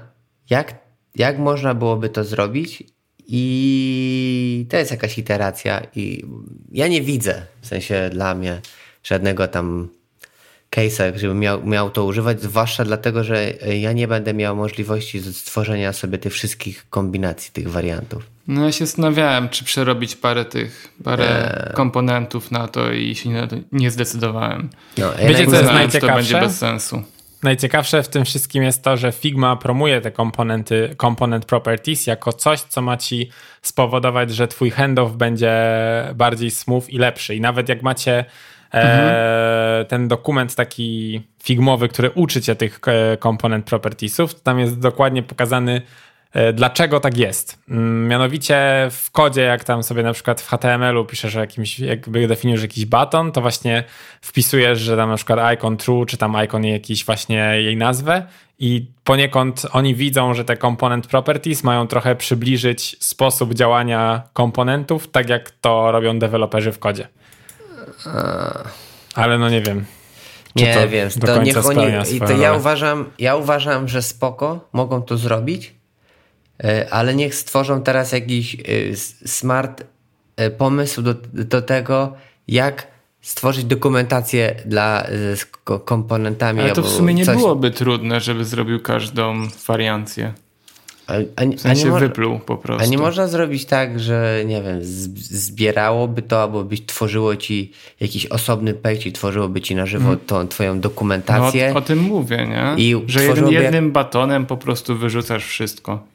[0.50, 0.74] jak,
[1.14, 2.82] jak można byłoby to zrobić
[3.26, 6.24] i to jest jakaś iteracja i
[6.72, 8.60] ja nie widzę, w sensie dla mnie,
[9.02, 9.88] żadnego tam
[10.76, 15.92] case'a, żebym miał, miał to używać, zwłaszcza dlatego, że ja nie będę miał możliwości stworzenia
[15.92, 18.22] sobie tych wszystkich kombinacji, tych wariantów.
[18.48, 21.74] No ja się zastanawiałem, czy przerobić parę tych, parę eee.
[21.74, 24.70] komponentów na to i się nie, nie zdecydowałem.
[24.98, 26.00] No, Wiecie, co jest najciekawsze?
[26.00, 27.02] To będzie bez sensu.
[27.42, 32.60] Najciekawsze w tym wszystkim jest to, że Figma promuje te komponenty, component properties jako coś,
[32.60, 33.30] co ma ci
[33.62, 35.52] spowodować, że twój handoff będzie
[36.14, 37.34] bardziej smooth i lepszy.
[37.34, 38.24] I nawet jak macie
[38.72, 39.08] mhm.
[39.08, 45.22] e, ten dokument taki figmowy, który uczy cię tych e, component propertiesów, tam jest dokładnie
[45.22, 45.82] pokazany
[46.32, 47.58] E, dlaczego tak jest?
[47.68, 52.62] Mm, mianowicie w kodzie, jak tam sobie na przykład w HTML-u piszesz jakimś, jakby definiujesz
[52.62, 53.84] jakiś baton, to właśnie
[54.20, 58.26] wpisujesz, że tam na przykład icon true, czy tam icon jakiś właśnie jej nazwę
[58.58, 65.28] i poniekąd oni widzą, że te component properties mają trochę przybliżyć sposób działania komponentów, tak
[65.28, 67.08] jak to robią deweloperzy w kodzie.
[69.14, 69.84] Ale no nie wiem.
[70.56, 75.74] Nie wiem, to niech oni, to ja uważam, ja uważam, że spoko, mogą to zrobić,
[76.64, 78.60] E, ale niech stworzą teraz jakiś e,
[79.26, 79.84] smart
[80.36, 82.12] e, pomysł do, do tego,
[82.48, 82.86] jak
[83.20, 85.46] stworzyć dokumentację dla, z
[85.84, 86.60] komponentami.
[86.60, 87.36] Ale to w sumie nie coś...
[87.36, 90.32] byłoby trudne, żeby zrobił każdą wariancję.
[91.06, 92.84] A, a, w sensie a nie wypluł po prostu.
[92.84, 98.26] A nie można zrobić tak, że nie wiem, zbierałoby to, albo byś tworzyło ci jakiś
[98.26, 100.20] osobny page i tworzyłoby ci na żywo hmm.
[100.26, 101.68] tą twoją dokumentację.
[101.68, 102.84] No, o, o, tym mówię, nie?
[102.84, 106.06] I że jednym, jednym batonem po prostu wyrzucasz wszystko.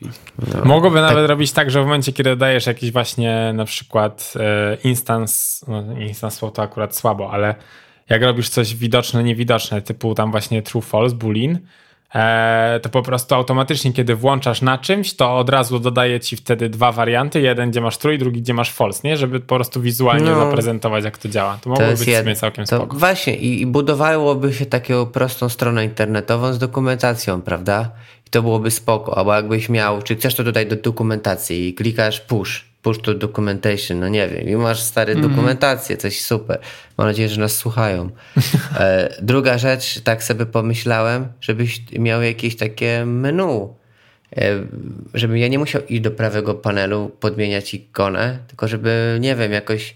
[0.53, 1.09] No, Mogłoby tak.
[1.09, 5.99] nawet robić tak, że w momencie, kiedy dajesz jakiś właśnie na przykład e, instans, no
[5.99, 7.55] instans to akurat słabo, ale
[8.09, 11.59] jak robisz coś widoczne, niewidoczne, typu tam właśnie true, false, boolean,
[12.81, 16.91] to po prostu automatycznie, kiedy włączasz na czymś, to od razu dodaje ci wtedy dwa
[16.91, 17.41] warianty.
[17.41, 19.17] Jeden, gdzie masz true, drugi, gdzie masz false, nie?
[19.17, 21.57] Żeby po prostu wizualnie no, zaprezentować, jak to działa.
[21.61, 22.39] To mogłoby być jed...
[22.39, 22.97] całkiem to spoko.
[22.97, 27.91] Właśnie i, i budowałoby się taką prostą stronę internetową z dokumentacją, prawda?
[28.27, 29.17] I to byłoby spoko.
[29.17, 33.99] Albo jakbyś miał, czy chcesz to dodać do dokumentacji i klikasz push push to documentation,
[33.99, 35.29] no nie wiem, i masz stare mm.
[35.29, 36.59] dokumentację, coś super.
[36.97, 38.09] Mam nadzieję, że nas słuchają.
[38.75, 43.75] E, druga rzecz, tak sobie pomyślałem, żebyś miał jakieś takie menu,
[44.37, 44.63] e,
[45.13, 49.95] żebym ja nie musiał iść do prawego panelu, podmieniać ikonę, tylko żeby, nie wiem, jakoś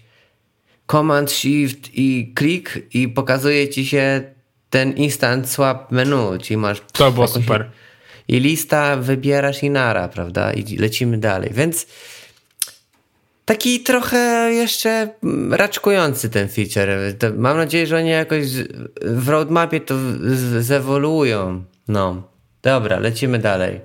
[0.90, 4.22] command, shift i klik i pokazuje ci się
[4.70, 6.82] ten instant swap menu, czyli masz...
[6.92, 7.70] To było super.
[8.28, 10.52] I lista, wybierasz i nara, prawda?
[10.52, 11.86] I lecimy dalej, więc
[13.44, 15.08] taki trochę jeszcze
[15.50, 16.88] raczkujący ten feature.
[17.36, 18.46] Mam nadzieję, że oni jakoś
[19.02, 19.94] w roadmapie to
[20.60, 21.64] zewoluują.
[21.88, 22.32] No.
[22.62, 23.80] Dobra, lecimy dalej.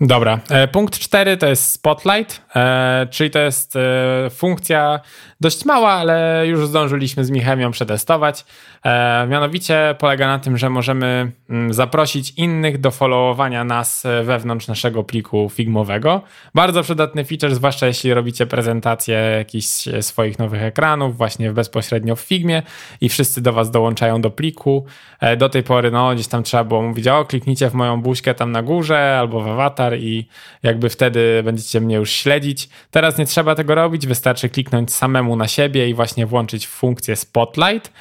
[0.00, 0.40] Dobra.
[0.50, 5.00] E, punkt cztery to jest Spotlight, e, czyli to jest e, funkcja
[5.40, 8.44] dość mała, ale już zdążyliśmy z Michałem przetestować.
[8.84, 15.04] E, mianowicie polega na tym, że możemy mm, zaprosić innych do followowania nas wewnątrz naszego
[15.04, 16.22] pliku figmowego.
[16.54, 19.66] Bardzo przydatny feature, zwłaszcza jeśli robicie prezentację jakichś
[20.00, 22.62] swoich nowych ekranów właśnie bezpośrednio w Figmie
[23.00, 24.84] i wszyscy do was dołączają do pliku.
[25.20, 28.34] E, do tej pory no gdzieś tam trzeba było mówić, o kliknijcie w moją buźkę
[28.34, 30.28] tam na górze albo w awatar i
[30.62, 32.68] jakby wtedy będziecie mnie już śledzić.
[32.90, 37.92] Teraz nie trzeba tego robić, wystarczy kliknąć samemu na siebie i właśnie włączyć funkcję Spotlight.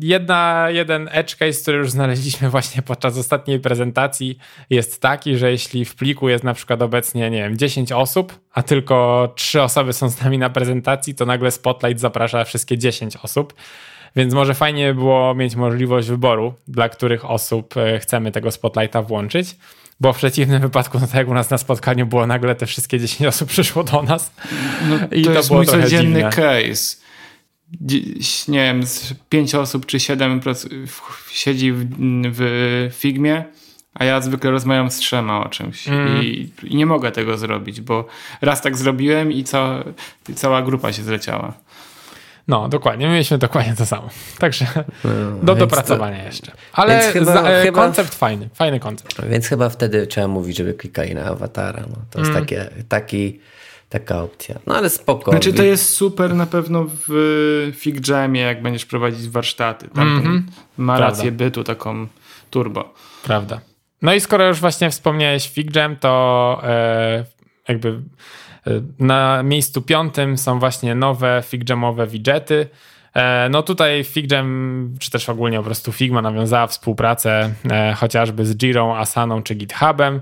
[0.00, 4.38] Jedna, jeden edge case, który już znaleźliśmy właśnie podczas ostatniej prezentacji
[4.70, 8.62] jest taki, że jeśli w pliku jest na przykład obecnie, nie wiem, 10 osób, a
[8.62, 13.54] tylko 3 osoby są z nami na prezentacji, to nagle Spotlight zaprasza wszystkie 10 osób.
[14.16, 19.56] Więc może fajnie było mieć możliwość wyboru, dla których osób e, chcemy tego Spotlighta włączyć
[20.00, 23.00] bo w przeciwnym wypadku, no tak jak u nas na spotkaniu było nagle te wszystkie
[23.00, 24.32] 10 osób przyszło do nas.
[24.88, 26.30] No, I to, to jest mój codzienny dziwne.
[26.30, 26.96] case.
[28.48, 28.82] Nie wiem,
[29.28, 30.40] pięć osób czy siedem
[31.30, 31.86] siedzi w,
[32.32, 33.44] w Figmie,
[33.94, 36.22] a ja zwykle rozmawiam z trzema o czymś mm.
[36.22, 38.06] I, I, nie mogę tego zrobić, bo
[38.40, 39.84] raz tak zrobiłem i, ca,
[40.28, 41.54] i cała grupa się zleciała.
[42.48, 43.08] No, dokładnie.
[43.08, 44.08] Mieliśmy dokładnie to samo.
[44.38, 44.66] Także
[45.04, 45.10] no,
[45.42, 46.52] do dopracowania to, jeszcze.
[46.72, 48.48] Ale chyba, za, e, chyba, koncept fajny.
[48.54, 49.26] Fajny koncept.
[49.28, 51.80] Więc chyba wtedy trzeba mówić, żeby klikali na awatara.
[51.80, 52.42] No, to jest mm.
[52.42, 53.40] takie, taki,
[53.88, 54.58] taka opcja.
[54.66, 55.30] No ale spoko.
[55.30, 59.88] Znaczy to jest super na pewno w FigJamie, jak będziesz prowadzić warsztaty.
[59.88, 60.42] Tam mm -hmm.
[60.76, 62.06] ma rację bytu taką
[62.50, 62.94] turbo.
[63.22, 63.60] Prawda.
[64.02, 67.24] No i skoro już właśnie wspomniałeś FigJam, to e,
[67.68, 68.00] jakby
[68.98, 72.68] na miejscu piątym są właśnie nowe FigJamowe widgety.
[73.14, 78.56] E, no tutaj FigJam, czy też ogólnie po prostu Figma nawiązała współpracę e, chociażby z
[78.56, 80.20] Jirą, Asaną czy GitHubem.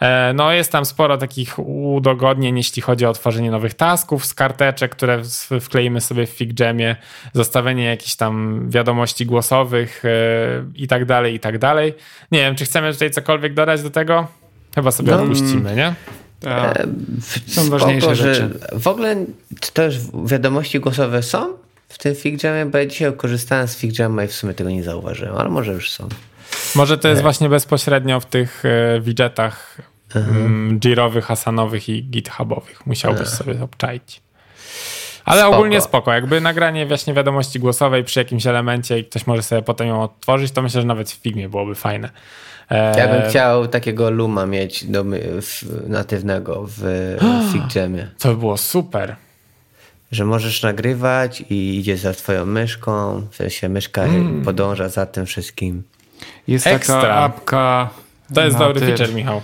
[0.00, 4.92] E, no jest tam sporo takich udogodnień, jeśli chodzi o tworzenie nowych tasków z karteczek,
[4.92, 5.22] które
[5.60, 6.96] wkleimy sobie w FigJamie,
[7.32, 10.02] zostawienie jakichś tam wiadomości głosowych
[10.74, 11.94] i tak dalej, i tak dalej.
[12.32, 14.26] Nie wiem, czy chcemy tutaj cokolwiek dodać do tego?
[14.74, 15.94] Chyba sobie no, odpuścimy, nie?
[16.44, 16.80] Tak.
[16.80, 16.86] E,
[17.46, 18.50] są Spoko, ważniejsze rzeczy.
[18.72, 19.16] W ogóle
[19.72, 21.54] też wiadomości głosowe są
[21.88, 25.36] w tym FigJamie, bo ja dzisiaj korzystałem z FigJama i w sumie tego nie zauważyłem,
[25.36, 26.08] ale może już są.
[26.74, 27.22] Może to jest e.
[27.22, 29.78] właśnie bezpośrednio w tych e, widgetach
[30.14, 30.80] mhm.
[30.80, 32.86] Jirowych, Hasanowych i GitHubowych.
[32.86, 34.22] Musiałbyś sobie obczaić.
[35.24, 35.56] Ale spoko.
[35.56, 36.12] ogólnie spoko.
[36.12, 40.52] Jakby nagranie właśnie wiadomości głosowej przy jakimś elemencie i ktoś może sobie potem ją odtworzyć,
[40.52, 42.10] to myślę, że nawet w Figmie byłoby fajne.
[42.70, 45.04] Ja bym chciał takiego Luma mieć do,
[45.42, 46.78] w, natywnego w,
[47.20, 48.10] w FigJamie.
[48.18, 49.16] To by było super.
[50.12, 54.42] Że możesz nagrywać i idzie za twoją myszką, w sensie myszka mm.
[54.42, 55.82] podąża za tym wszystkim.
[56.48, 57.00] Jest Ekstra.
[57.00, 57.90] taka apka.
[58.34, 59.40] To jest dobry feature, Michał.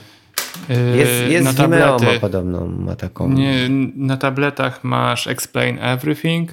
[0.70, 2.04] Y, jest, jest na tablety.
[2.04, 3.28] ma podobną, ma taką.
[3.28, 6.50] Nie, na tabletach masz Explain Everything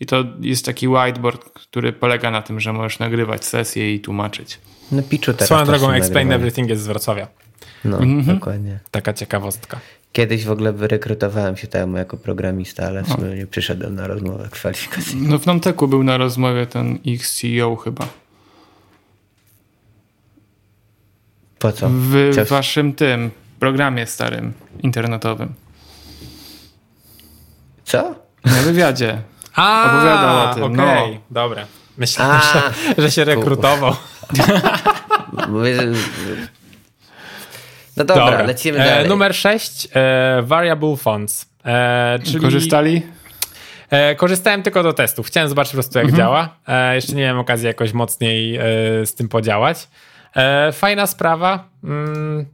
[0.00, 4.58] i to jest taki whiteboard, który polega na tym, że możesz nagrywać sesję i tłumaczyć.
[4.92, 7.26] No Picchu teraz Swoją drogą Explain Everything jest z Wrocławia.
[7.84, 8.38] No, mhm.
[8.38, 8.78] dokładnie.
[8.90, 9.80] Taka ciekawostka.
[10.12, 14.48] Kiedyś w ogóle wyrekrutowałem się tam jako programista, ale w sumie nie przyszedłem na rozmowę
[14.50, 15.30] kwalifikacyjną.
[15.30, 18.08] No w Namteku był na rozmowie ten ich CEO chyba.
[21.58, 21.88] Po co?
[21.90, 25.54] W waszym tym programie starym, internetowym.
[27.84, 28.14] Co?
[28.44, 29.18] Na wywiadzie.
[29.54, 30.62] A, Opowiadał o tym.
[30.62, 31.14] Okej, okay.
[31.14, 31.20] no.
[31.30, 31.66] dobra.
[31.98, 33.96] Myślałem, że, że się rekrutował.
[37.96, 38.42] No dobra, dobra.
[38.42, 39.06] lecimy e, dalej.
[39.06, 41.46] E, numer 6, e, Variable Fonts.
[41.64, 42.40] E, czyli...
[42.40, 43.02] Korzystali?
[43.90, 45.26] E, korzystałem tylko do testów.
[45.26, 46.18] Chciałem zobaczyć po prostu, jak mhm.
[46.18, 46.56] działa.
[46.68, 48.62] E, jeszcze nie miałem okazji jakoś mocniej e,
[49.06, 49.88] z tym podziałać.
[50.72, 51.68] fajna sprawa.
[51.84, 52.46] Mm,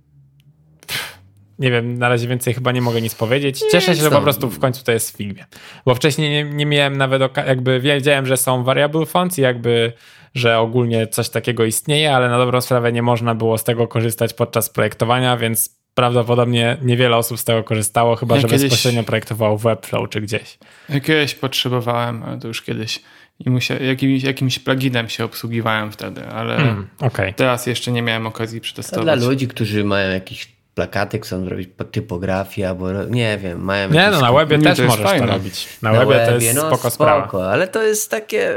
[1.59, 3.63] nie wiem, na razie więcej chyba nie mogę nic powiedzieć.
[3.73, 5.47] Cieszę się, że po prostu w końcu to jest w filmie.
[5.85, 9.93] Bo wcześniej nie, nie miałem nawet, jakby wiedziałem, że są variable fonts i jakby,
[10.35, 14.35] że ogólnie coś takiego istnieje, ale na dobrą sprawę nie można było z tego korzystać
[14.35, 19.59] podczas projektowania, więc prawdopodobnie niewiele osób z tego korzystało, chyba ja że kiedyś, bezpośrednio projektowało
[19.59, 20.59] w Webflow czy gdzieś.
[20.89, 23.03] Ja kiedyś potrzebowałem, ale to już kiedyś
[23.41, 27.33] i musiał, jakimś, jakimś pluginem się obsługiwałem wtedy, ale mm, okay.
[27.33, 29.05] teraz jeszcze nie miałem okazji przetestować.
[29.05, 34.11] Dla ludzi, którzy mają jakiś plakaty, chcą zrobić pod typografię albo nie wiem, mają Nie,
[34.11, 35.27] no na webie też możesz fajne.
[35.27, 35.68] to robić.
[35.83, 37.51] Na, na webie, webie, to jest no, spoko, spoko sprawa.
[37.53, 38.55] ale to jest takie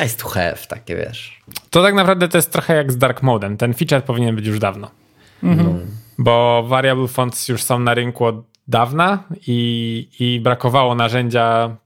[0.00, 1.40] nice to have, takie wiesz.
[1.70, 3.56] To tak naprawdę to jest trochę jak z dark modem.
[3.56, 4.90] Ten feature powinien być już dawno.
[5.42, 5.72] Mhm.
[5.72, 5.78] No.
[6.18, 8.36] Bo variable fonts już są na rynku od
[8.68, 11.76] dawna i, i brakowało narzędzia,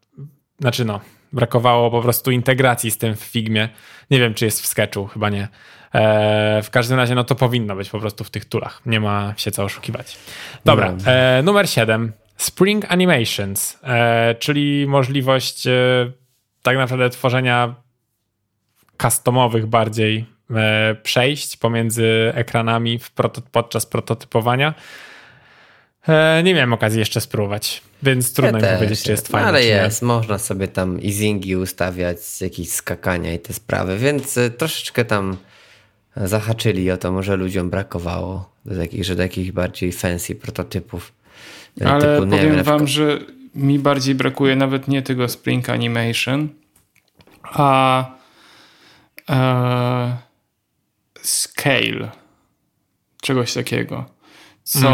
[0.61, 1.01] znaczy no,
[1.33, 3.69] brakowało po prostu integracji z tym w Figmie.
[4.11, 5.49] Nie wiem, czy jest w Sketchu, chyba nie.
[5.95, 8.81] E, w każdym razie, no to powinno być po prostu w tych tulach.
[8.87, 10.19] Nie ma się co oszukiwać.
[10.65, 11.13] Dobra, no.
[11.13, 12.13] e, numer 7.
[12.37, 15.73] Spring Animations, e, czyli możliwość e,
[16.63, 17.75] tak naprawdę tworzenia
[19.03, 24.75] customowych bardziej e, przejść pomiędzy ekranami proto podczas prototypowania.
[26.09, 29.49] E, nie miałem okazji jeszcze spróbować, więc trudno ja mi powiedzieć, czy jest fajne.
[29.49, 35.37] Ale jest, można sobie tam easingi ustawiać, jakieś skakania i te sprawy, więc troszeczkę tam
[36.17, 41.13] zahaczyli o to, może ludziom brakowało do takich, że takich bardziej fancy prototypów.
[41.81, 43.19] E, Ale typu, powiem wiem, wam, że
[43.55, 46.49] mi bardziej brakuje nawet nie tego Spring Animation,
[47.43, 48.05] a,
[49.27, 50.17] a
[51.23, 52.11] Scale.
[53.23, 54.05] Czegoś takiego.
[54.63, 54.89] Co,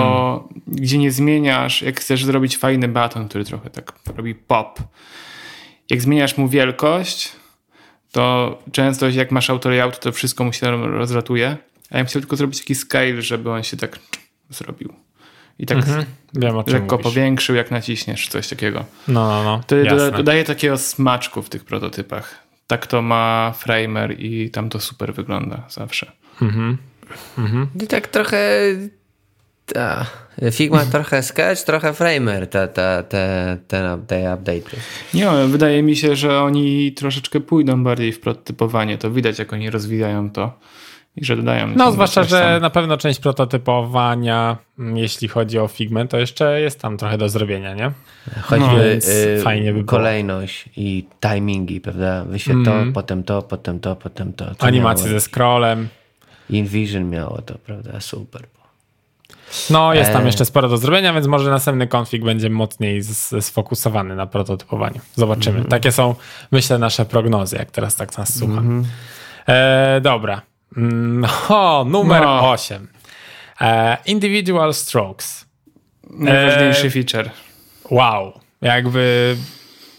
[0.51, 0.63] mm.
[0.67, 4.81] gdzie nie zmieniasz, jak chcesz zrobić fajny baton, który trochę tak robi pop.
[5.91, 7.33] Jak zmieniasz mu wielkość,
[8.15, 11.57] to często jak masz auto layout, to wszystko mu się rozlatuje.
[11.91, 13.99] A ja bym chciał tylko zrobić taki scale, żeby on się tak
[14.51, 14.95] zrobił.
[15.59, 16.05] I tak mhm.
[16.35, 17.03] Wiem, lekko mówisz.
[17.03, 18.85] powiększył, jak naciśniesz, coś takiego.
[19.09, 19.61] No, no, no.
[19.67, 22.39] To dodaje, daje takiego smaczku w tych prototypach.
[22.67, 26.13] Tak to ma Framer i tam to super wygląda zawsze.
[26.43, 26.79] Mhm.
[27.39, 27.69] Mhm.
[27.83, 28.61] I tak trochę
[29.67, 30.07] ta.
[30.53, 34.77] Figma trochę sketch, trochę framer, te, te, te, te, te update.
[35.15, 38.99] Nie, wydaje mi się, że oni troszeczkę pójdą bardziej w prototypowanie.
[38.99, 40.59] To widać, jak oni rozwijają to
[41.17, 41.67] i że dodają.
[41.77, 46.81] No, zwłaszcza, że na pewno część prototypowania, mm, jeśli chodzi o Figmę, to jeszcze jest
[46.81, 47.91] tam trochę do zrobienia, nie?
[48.43, 52.25] Choćby no, y, fajnie by kolejność i timingi, prawda?
[52.25, 52.87] Wyświetl mm.
[52.87, 54.55] to, potem to, potem to, potem to.
[54.55, 55.89] to Animacje ze scrollem.
[56.51, 58.01] InVision miało to, prawda?
[58.01, 58.54] Super.
[59.71, 60.27] No, jest tam e.
[60.27, 63.03] jeszcze sporo do zrobienia, więc może następny konfig będzie mocniej
[63.41, 65.01] sfokusowany na prototypowaniu.
[65.15, 65.57] Zobaczymy.
[65.57, 65.71] Mm -hmm.
[65.71, 66.15] Takie są,
[66.53, 68.61] myślę, nasze prognozy, jak teraz tak nas słucha.
[68.61, 68.87] Mm -hmm.
[69.47, 70.43] e, dobra.
[70.77, 72.51] No, numer no.
[72.51, 72.89] 8.
[73.61, 75.45] E, individual strokes.
[76.11, 77.31] Najważniejszy e, feature.
[77.91, 78.41] Wow.
[78.63, 79.37] Jakby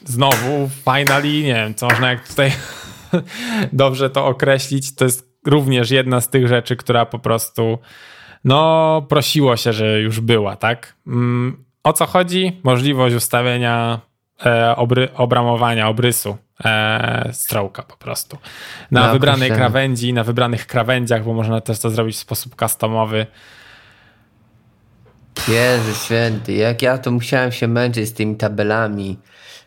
[0.05, 2.51] znowu finally, nie wiem, co można jak tutaj
[3.73, 4.95] dobrze to określić.
[4.95, 7.79] To jest również jedna z tych rzeczy, która po prostu
[8.45, 10.95] no, prosiło się, że już była, tak?
[11.07, 12.59] Mm, o co chodzi?
[12.63, 13.99] Możliwość ustawienia
[14.45, 18.37] e, obry, obramowania, obrysu e, strołka po prostu.
[18.91, 23.25] Na no, wybranej krawędzi, na wybranych krawędziach, bo można też to zrobić w sposób customowy.
[25.47, 29.17] Jezu święty, jak ja to musiałem się męczyć z tymi tabelami,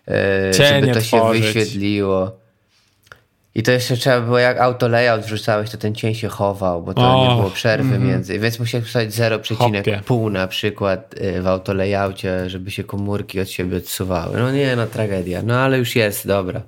[0.08, 1.44] e, żeby to tworzyć.
[1.44, 2.47] się wyświetliło.
[3.55, 6.94] I to jeszcze trzeba było, jak auto layout wrzucałeś, to ten cień się chował, bo
[6.94, 8.09] to o, nie było przerwy mm.
[8.09, 8.38] między.
[8.38, 13.76] Więc musiałeś wstać 0,5 na przykład y, w auto layoutie, żeby się komórki od siebie
[13.76, 14.38] odsuwały.
[14.38, 15.42] No nie, no tragedia.
[15.42, 16.62] No ale już jest, dobra.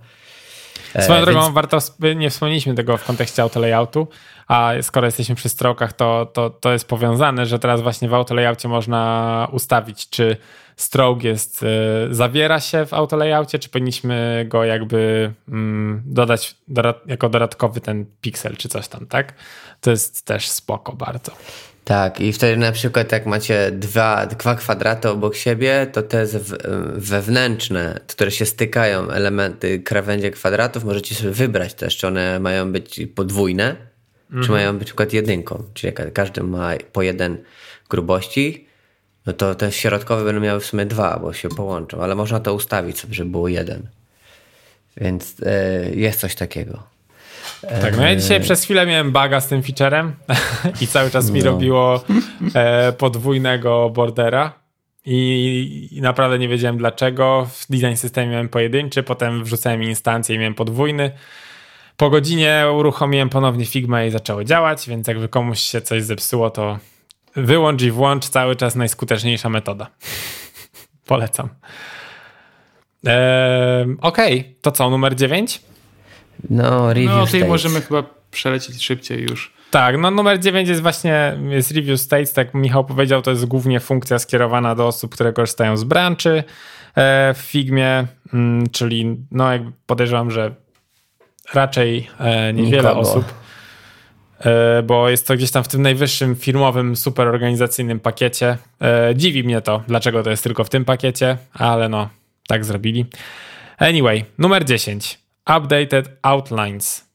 [0.95, 1.55] E, Swoją drogą, więc...
[1.55, 1.78] warto,
[2.16, 4.09] nie wspomnieliśmy tego w kontekście auto layoutu,
[4.49, 8.34] a skoro jesteśmy przy strokach, to, to, to jest powiązane, że teraz właśnie w auto
[8.34, 10.36] layoutie można ustawić, czy
[10.76, 11.66] stroke jest, y,
[12.14, 16.57] zawiera się w auto layoutie, czy powinniśmy go jakby mm, dodać
[17.07, 19.34] jako dodatkowy ten piksel, czy coś tam, tak?
[19.80, 21.32] To jest też spoko bardzo.
[21.91, 26.26] Tak, i wtedy na przykład jak macie dwa, dwa kwadraty obok siebie, to te
[26.95, 33.01] wewnętrzne, które się stykają, elementy krawędzie kwadratów, możecie sobie wybrać też, czy one mają być
[33.14, 33.76] podwójne,
[34.26, 34.45] mhm.
[34.45, 37.38] czy mają być na przykład jedynką, czyli jak każdy ma po jeden
[37.88, 38.66] grubości,
[39.26, 42.55] no to te środkowe będą miały w sumie dwa, bo się połączą, ale można to
[42.55, 43.88] ustawić sobie, żeby było jeden.
[44.97, 46.82] Więc e, jest coś takiego.
[47.61, 50.14] Tak, no ja dzisiaj przez chwilę miałem baga z tym featurem
[50.82, 51.50] i cały czas mi no.
[51.50, 52.04] robiło
[52.54, 54.52] e, podwójnego bordera
[55.04, 57.46] i, i, naprawdę nie wiedziałem dlaczego.
[57.52, 61.11] W design systemie miałem pojedynczy, potem wrzucałem instancję i miałem podwójny.
[61.96, 66.78] Po godzinie uruchomiłem ponownie Figma i zaczęło działać, więc jakby komuś się coś zepsuło, to
[67.36, 69.86] wyłącz i włącz cały czas najskuteczniejsza metoda.
[71.06, 71.48] Polecam.
[73.06, 74.54] Eee, Okej, okay.
[74.61, 75.70] to co, numer 9?
[76.51, 79.53] No, review No, tutaj możemy chyba przelecieć szybciej już.
[79.70, 83.47] Tak, no numer 9 jest właśnie jest review states, tak jak Michał powiedział, to jest
[83.47, 86.45] głównie funkcja skierowana do osób, które korzystają z branchy
[86.95, 90.55] e, w Figmie, mm, czyli no jakby podejrzewam, że
[91.55, 93.01] raczej e, niewiele Nikogo.
[93.01, 93.24] osób,
[94.39, 98.59] e, bo jest to gdzieś tam w tym najwyższym firmowym, super organizacyjnym pakiecie.
[99.14, 102.09] Dziwi mnie to, dlaczego to jest tylko w tym pakiecie, ale no,
[102.47, 103.07] tak zrobili.
[103.78, 105.20] Anyway, numer 10.
[105.47, 107.11] Updated Outlines.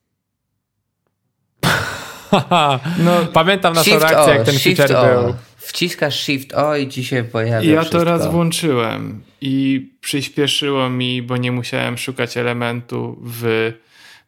[3.06, 5.24] no, Pamiętam naszą reakcję, jak ten feature o.
[5.24, 5.36] był.
[5.58, 8.00] Wciskasz Shift O i ci się pojawia Ja wszystko.
[8.00, 13.74] to raz włączyłem i przyspieszyło mi, bo nie musiałem szukać elementu w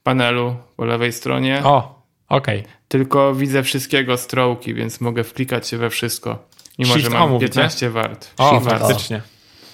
[0.04, 1.62] panelu po lewej stronie.
[1.64, 2.60] O, okej.
[2.60, 2.72] Okay.
[2.88, 6.48] Tylko widzę wszystkiego strołki, więc mogę wklikać się we wszystko.
[6.80, 8.34] Mimo, Shift że mam o, 15 wart.
[8.38, 9.22] O, faktycznie.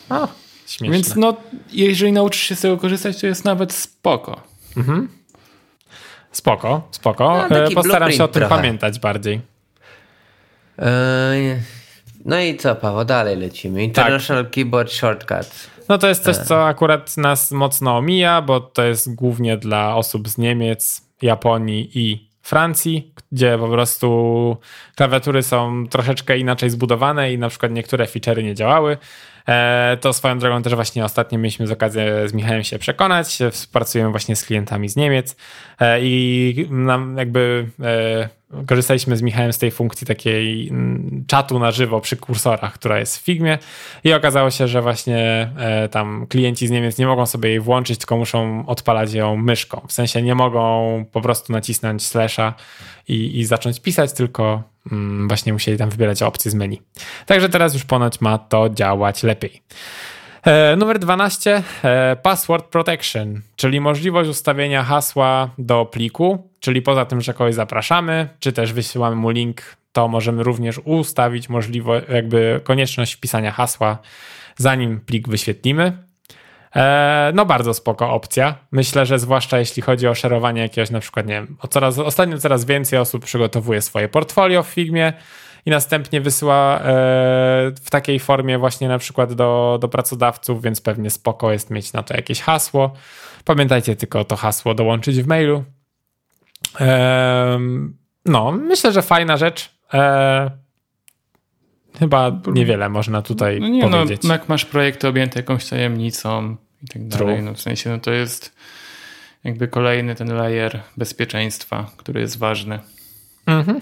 [0.10, 0.28] O,
[0.68, 0.94] śmieszne.
[0.96, 1.36] Więc no,
[1.72, 4.42] jeżeli nauczysz się z tego korzystać, to jest nawet spoko.
[4.78, 5.10] Mhm.
[6.32, 7.46] Spoko, spoko.
[7.50, 8.56] No, Postaram się o tym trochę.
[8.56, 9.42] pamiętać bardziej.
[12.26, 13.84] No i co, Paweł, dalej lecimy.
[13.84, 14.54] International tak.
[14.54, 15.68] Keyboard Shortcuts.
[15.90, 20.30] No to jest coś, co akurat nas mocno omija, bo to jest głównie dla osób
[20.30, 24.58] z Niemiec, Japonii i Francji, gdzie po prostu
[24.96, 28.98] klawiatury są troszeczkę inaczej zbudowane i na przykład niektóre feature'y nie działały.
[29.48, 33.40] E, to swoją drogą też właśnie ostatnio mieliśmy z okazję z Michałem się przekonać.
[33.52, 35.36] Współpracujemy właśnie z klientami z Niemiec
[35.80, 41.72] e, i nam jakby e, korzystaliśmy z Michałem z tej funkcji takiej mm, czatu na
[41.72, 43.58] żywo przy kursorach, która jest w Figmie
[44.04, 45.50] i okazało się, że właśnie
[45.92, 49.82] tam klienci z Niemiec nie mogą sobie jej włączyć, tylko muszą odpalać ją myszką.
[49.88, 52.54] W sensie nie mogą po prostu nacisnąć slasha
[53.08, 54.73] i, i zacząć pisać, tylko
[55.28, 56.82] właśnie musieli tam wybierać opcje z menu.
[57.26, 59.62] Także teraz już ponoć ma to działać lepiej.
[60.44, 67.22] E, numer 12, e, Password Protection, czyli możliwość ustawienia hasła do pliku, czyli poza tym,
[67.22, 69.62] że kogoś zapraszamy, czy też wysyłamy mu link,
[69.92, 73.98] to możemy również ustawić możliwość, jakby konieczność wpisania hasła,
[74.58, 75.98] zanim plik wyświetlimy.
[76.76, 78.56] E, no bardzo spoko opcja.
[78.72, 82.66] Myślę, że zwłaszcza jeśli chodzi o szerowanie jakiegoś na przykład, nie wiem, coraz, ostatnio coraz
[82.66, 85.14] więcej osób przygotowuje swoje portfolio w Figmie
[85.66, 86.82] i następnie wysyła e,
[87.84, 92.04] w takiej formie właśnie na przykład do, do pracodawców, więc pewnie spoko jest mieć na
[92.04, 92.94] to jakieś hasło.
[93.46, 95.64] Pamiętajcie tylko to hasło dołączyć w mailu.
[98.26, 99.70] No, myślę, że fajna rzecz.
[99.94, 100.52] E,
[102.00, 104.24] chyba niewiele można tutaj no nie, no, powiedzieć.
[104.24, 107.42] No, jak masz projekty objęte jakąś tajemnicą, i tak dalej.
[107.42, 108.56] No w sensie, no to jest
[109.44, 112.80] jakby kolejny ten layer bezpieczeństwa, który jest ważny.
[113.46, 113.82] Mhm.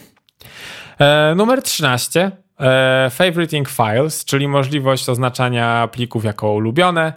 [1.00, 2.32] E, numer 13.
[2.60, 7.14] E, favoriting files, czyli możliwość oznaczania plików jako ulubione.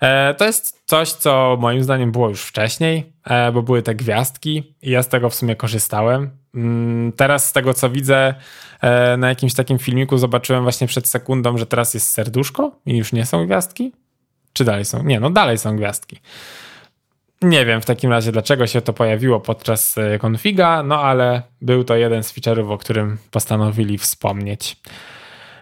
[0.00, 4.74] E, to jest coś, co moim zdaniem było już wcześniej, e, bo były te gwiazdki
[4.82, 6.30] i ja z tego w sumie korzystałem.
[6.54, 8.34] Mm, teraz z tego, co widzę
[8.80, 13.12] e, na jakimś takim filmiku, zobaczyłem właśnie przed sekundą, że teraz jest serduszko i już
[13.12, 13.92] nie są gwiazdki.
[14.58, 15.02] Czy dalej są?
[15.02, 16.20] Nie, no dalej są gwiazdki.
[17.42, 21.84] Nie wiem w takim razie, dlaczego się to pojawiło podczas e, konfiga, no ale był
[21.84, 24.76] to jeden z feature'ów, o którym postanowili wspomnieć.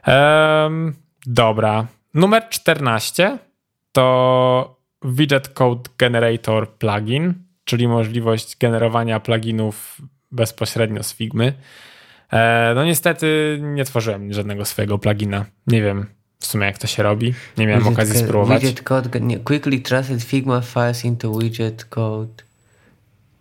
[0.06, 0.94] Um,
[1.26, 1.86] dobra.
[2.14, 3.38] Numer 14
[3.92, 7.34] to Widget Code Generator plugin,
[7.64, 10.00] czyli możliwość generowania pluginów
[10.32, 11.52] bezpośrednio z Figmy.
[12.32, 15.44] E, no niestety nie tworzyłem żadnego swojego plugina.
[15.66, 17.34] Nie wiem, w sumie jak to się robi.
[17.58, 18.62] Nie miałem widget okazji spróbować.
[18.62, 22.42] Widget code, nie, quickly translate Figma files into widget code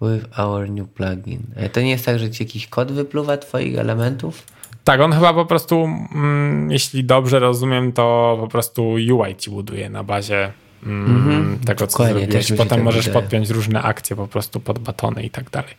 [0.01, 1.39] with our new plugin.
[1.55, 4.43] E, to nie jest tak, że ci jakiś kod wypluwa twoich elementów?
[4.83, 5.83] Tak, on chyba po prostu,
[6.15, 10.51] mm, jeśli dobrze rozumiem, to po prostu UI ci buduje na bazie
[10.83, 11.65] mm, mm -hmm.
[11.65, 12.51] tego, co Dokładnie, zrobiłeś.
[12.51, 13.21] Potem tak możesz wydaje.
[13.21, 15.73] podpiąć różne akcje po prostu pod batony i tak dalej.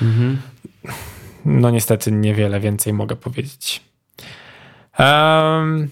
[0.00, 0.36] -hmm.
[1.44, 3.82] No niestety niewiele więcej mogę powiedzieć.
[4.98, 5.90] Um,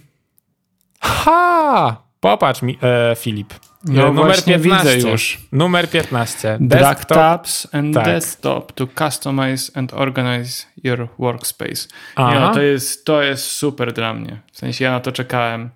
[1.05, 1.97] Ha!
[2.21, 3.55] Popatrz, mi, e, Filip.
[3.85, 5.39] No numer 15 już.
[5.53, 6.59] Numer 15.
[6.61, 7.19] Desktop.
[7.19, 8.05] Tabs and tak.
[8.05, 11.89] desktop to customize and organize your workspace.
[12.17, 14.41] No, to, jest, to jest super dla mnie.
[14.53, 15.71] W sensie ja na to czekałem.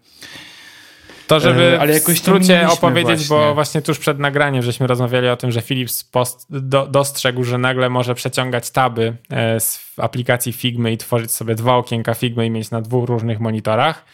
[1.27, 3.47] To, żeby e, ale jakoś w skrócie opowiedzieć, właśnie.
[3.47, 7.59] bo właśnie tuż przed nagraniem żeśmy rozmawiali o tym, że Philips post, do, dostrzegł, że
[7.59, 12.51] nagle może przeciągać taby e, z aplikacji Figmy i tworzyć sobie dwa okienka Figmy i
[12.51, 14.05] mieć na dwóch różnych monitorach.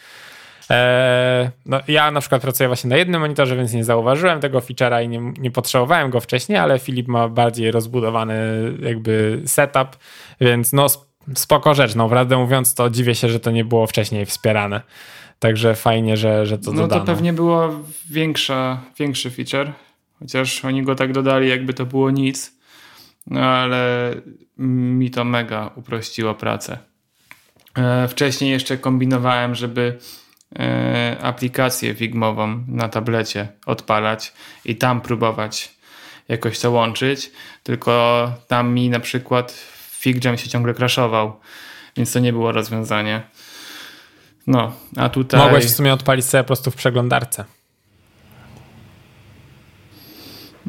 [0.71, 5.05] E, no, ja na przykład pracuję właśnie na jednym monitorze, więc nie zauważyłem tego feature'a
[5.05, 8.35] i nie, nie potrzebowałem go wcześniej, ale Filip ma bardziej rozbudowany
[8.79, 9.97] jakby setup,
[10.41, 10.87] więc no
[11.35, 11.95] spoko rzecz.
[11.95, 14.81] No, prawdę mówiąc, to dziwię się, że to nie było wcześniej wspierane.
[15.39, 17.01] Także fajnie, że, że to no dodano.
[17.01, 19.71] No to pewnie było większa, większy feature,
[20.19, 22.55] chociaż oni go tak dodali, jakby to było nic.
[23.27, 24.11] No ale
[24.57, 26.77] mi to mega uprościło pracę.
[27.77, 29.97] E, wcześniej jeszcze kombinowałem, żeby
[31.21, 34.33] aplikację Figmową na tablecie odpalać
[34.65, 35.75] i tam próbować
[36.27, 37.31] jakoś to łączyć,
[37.63, 39.53] tylko tam mi na przykład
[39.91, 41.39] FigJam się ciągle crashował,
[41.97, 43.21] więc to nie było rozwiązanie.
[44.47, 45.39] No, a tutaj...
[45.39, 47.45] Mogłeś w sumie odpalić sobie po prostu w przeglądarce.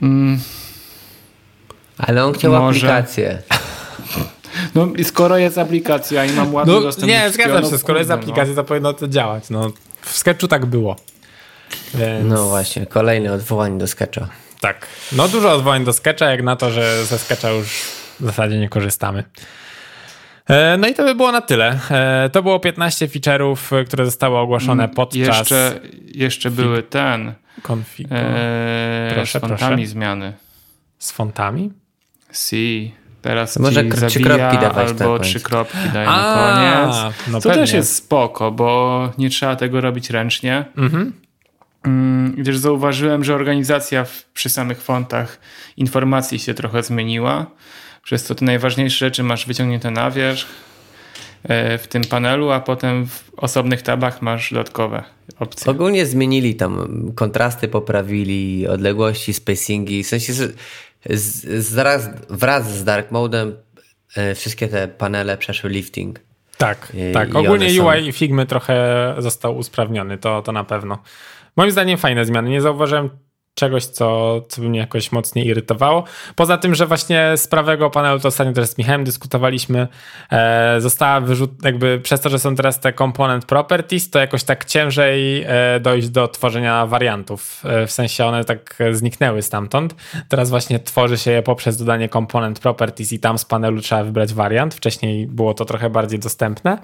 [0.03, 0.41] Mm.
[1.99, 2.79] Ale on chciał Może.
[2.79, 3.43] aplikację.
[4.75, 8.11] No i skoro jest aplikacja i mam ładny no, dostęp Nie, zgadzam się, skoro jest
[8.11, 8.17] no.
[8.17, 9.51] aplikacja, to powinno to działać.
[9.51, 10.97] No, w Sketchu tak było.
[11.95, 12.29] Więc...
[12.29, 14.29] No właśnie, kolejne odwołanie do Sketcha.
[14.61, 14.87] Tak.
[15.13, 17.67] No dużo odwołań do Sketcha, jak na to, że ze Sketcha już
[18.21, 19.25] w zasadzie nie korzystamy.
[20.49, 21.79] E, no i to by było na tyle.
[21.91, 25.39] E, to było 15 feature'ów, które zostały ogłoszone mm, podczas...
[25.39, 25.81] Jeszcze,
[26.15, 27.33] jeszcze były ten...
[27.63, 28.15] Konfigu.
[28.15, 29.87] E, proszę, z fontami proszę.
[29.87, 30.33] zmiany.
[30.99, 31.71] Z fontami?
[32.33, 32.95] Si.
[33.27, 37.15] Teraz może trzy kropki dawać albo trzy kropki daje na koniec.
[37.29, 37.63] No to pewnie.
[37.63, 40.65] też jest spoko, bo nie trzeba tego robić ręcznie.
[40.77, 41.13] Mhm.
[41.85, 45.41] Mm, gdyż zauważyłem, że organizacja w, przy samych fontach
[45.77, 47.47] informacji się trochę zmieniła.
[48.03, 50.49] Przez co te najważniejsze rzeczy masz wyciągnięte na wierzch
[51.45, 55.05] e, w tym panelu, a potem w osobnych tabach masz dodatkowe
[55.39, 55.71] opcje.
[55.71, 60.05] Ogólnie zmienili tam kontrasty, poprawili odległości, spacingi.
[60.05, 60.33] W sensie
[61.11, 63.57] z, zaraz, wraz z Dark Modem
[64.17, 66.21] e, wszystkie te panele przeszły lifting.
[66.59, 67.29] Tak, I, tak.
[67.29, 68.19] I Ogólnie UI są...
[68.19, 70.99] Figmy trochę został usprawniony, to, to na pewno.
[71.57, 72.51] Moim zdaniem fajne zmiany.
[72.51, 73.11] Nie zauważyłem
[73.57, 76.05] czegoś, co, co by mnie jakoś mocniej irytowało.
[76.35, 79.89] Poza tym, że właśnie z prawego panelu, to ostatnio też z Michałem dyskutowaliśmy,
[80.31, 84.65] e, została wyrzut, jakby przez to, że są teraz te component properties, to jakoś tak
[84.65, 87.63] ciężej e, dojść do tworzenia wariantów.
[87.65, 89.95] E, w sensie one tak zniknęły stamtąd.
[90.29, 94.35] Teraz właśnie tworzy się je poprzez dodanie component properties i tam z panelu trzeba wybrać
[94.35, 94.75] wariant.
[94.75, 96.79] Wcześniej było to trochę bardziej dostępne.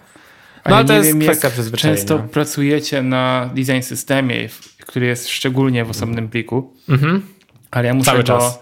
[0.68, 1.98] No ale to jest kwestia przyzwyczajenia.
[1.98, 4.48] Często pracujecie na design systemie,
[4.80, 6.74] który jest szczególnie w osobnym pliku.
[6.88, 7.22] Mhm.
[7.70, 8.24] Ale ja muszę Cały go...
[8.24, 8.60] czas.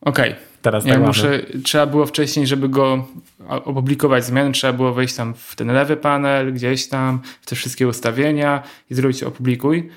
[0.00, 0.30] Okej.
[0.30, 0.50] Okay.
[0.62, 3.06] Teraz ja tak muszę, trzeba było wcześniej, żeby go
[3.48, 7.88] opublikować zmiany, trzeba było wejść tam w ten lewy panel, gdzieś tam, w te wszystkie
[7.88, 9.90] ustawienia i zrobić opublikuj.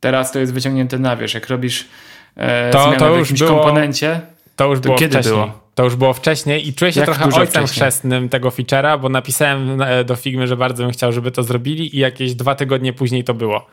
[0.00, 1.34] Teraz to jest wyciągnięte na wierzch.
[1.34, 1.88] Jak robisz
[2.36, 4.20] e, to, zmianę to w jakimś było, komponencie,
[4.60, 5.34] to już to było kiedy wcześniej.
[5.34, 5.60] Było?
[5.74, 7.66] To już było wcześniej i czuję się Jak trochę ojcem wcześniej?
[7.66, 11.96] chrzestnym tego feature'a, bo napisałem e, do Figmy, że bardzo bym chciał, żeby to zrobili
[11.96, 13.66] i jakieś dwa tygodnie później to było.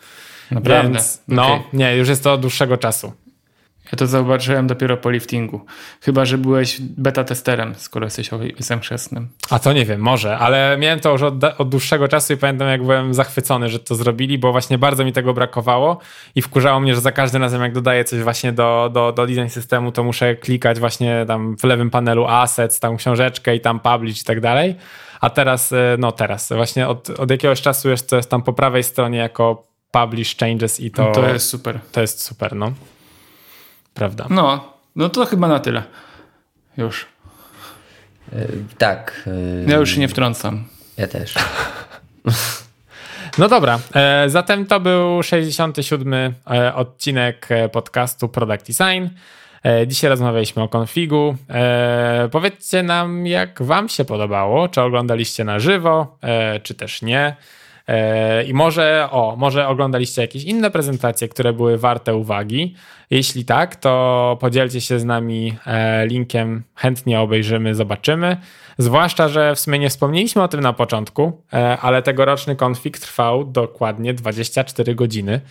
[0.52, 0.92] Naprawdę?
[0.92, 1.60] Więc, no, okay.
[1.74, 3.14] nie, już jest to od dłuższego czasu.
[3.92, 5.66] Ja to zauważyłem dopiero po liftingu.
[6.02, 9.28] Chyba, że byłeś beta testerem, skoro jesteś ojcem chrzestnym.
[9.50, 12.68] A to nie wiem, może, ale miałem to już od, od, dłuższego czasu i pamiętam,
[12.68, 15.98] jak byłem zachwycony, że to zrobili, bo właśnie bardzo mi tego brakowało
[16.36, 19.48] i wkurzało mnie, że za każdym razem, jak dodaję coś właśnie do, do, do design
[19.48, 24.22] systemu, to muszę klikać właśnie tam w lewym panelu assets, tam książeczkę i tam publish
[24.22, 24.76] i tak dalej.
[25.22, 28.54] A teraz, e, no teraz, właśnie od, od jakiegoś czasu jest to jest tam po
[28.54, 31.12] prawej stronie jako publish changes i to...
[31.12, 31.80] To jest super.
[31.92, 32.72] To jest super, no.
[33.98, 34.26] Prawda.
[34.30, 35.84] No, no to chyba na tyle.
[36.78, 37.06] Już.
[38.34, 39.24] Yy, tak.
[39.26, 39.72] Yy...
[39.72, 40.64] Ja już się nie wtrącam.
[40.98, 41.34] Ja też.
[43.38, 49.08] No dobra, e, zatem to był 67 e, odcinek podcastu Product Design.
[49.88, 51.36] Dzisiaj rozmawialiśmy o konfigu.
[52.32, 56.18] Powiedzcie nam, jak Wam się podobało, czy oglądaliście na żywo,
[56.64, 57.36] czy też nie.
[58.48, 62.76] I może, o, może oglądaliście jakieś inne prezentacje, które były warte uwagi.
[63.10, 68.38] Jeśli tak, to podzielcie się z nami e, linkiem, chętnie obejrzymy, zobaczymy.
[68.78, 73.44] Zwłaszcza, że w sumie nie wspomnieliśmy o tym na początku, e, ale tegoroczny konfig trwał
[73.44, 75.42] dokładnie 24 godziny.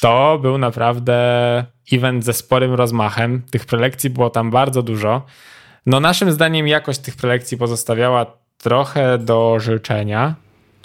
[0.00, 1.14] To był naprawdę
[1.92, 3.42] event ze sporym rozmachem.
[3.50, 5.22] Tych prelekcji było tam bardzo dużo.
[5.86, 8.26] No, naszym zdaniem jakość tych prelekcji pozostawiała
[8.58, 10.34] trochę do życzenia,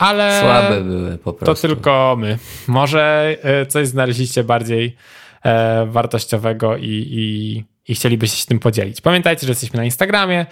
[0.04, 0.42] ale.
[0.42, 1.68] Słabe były po prostu.
[1.68, 2.38] To tylko my.
[2.68, 4.96] Może e, coś znaleźliście bardziej
[5.44, 9.02] e, wartościowego i, i, i chcielibyście się tym podzielić.
[9.02, 10.46] Pamiętajcie, że jesteśmy na Instagramie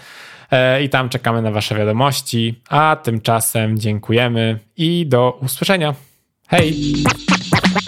[0.51, 2.61] e, i tam czekamy na Wasze wiadomości.
[2.69, 5.95] A tymczasem dziękujemy i do usłyszenia.
[6.47, 6.73] Hej!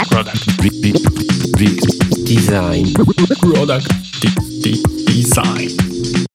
[0.09, 0.45] Product.
[2.27, 2.93] Design.
[3.41, 3.87] Product.
[5.07, 6.32] Design.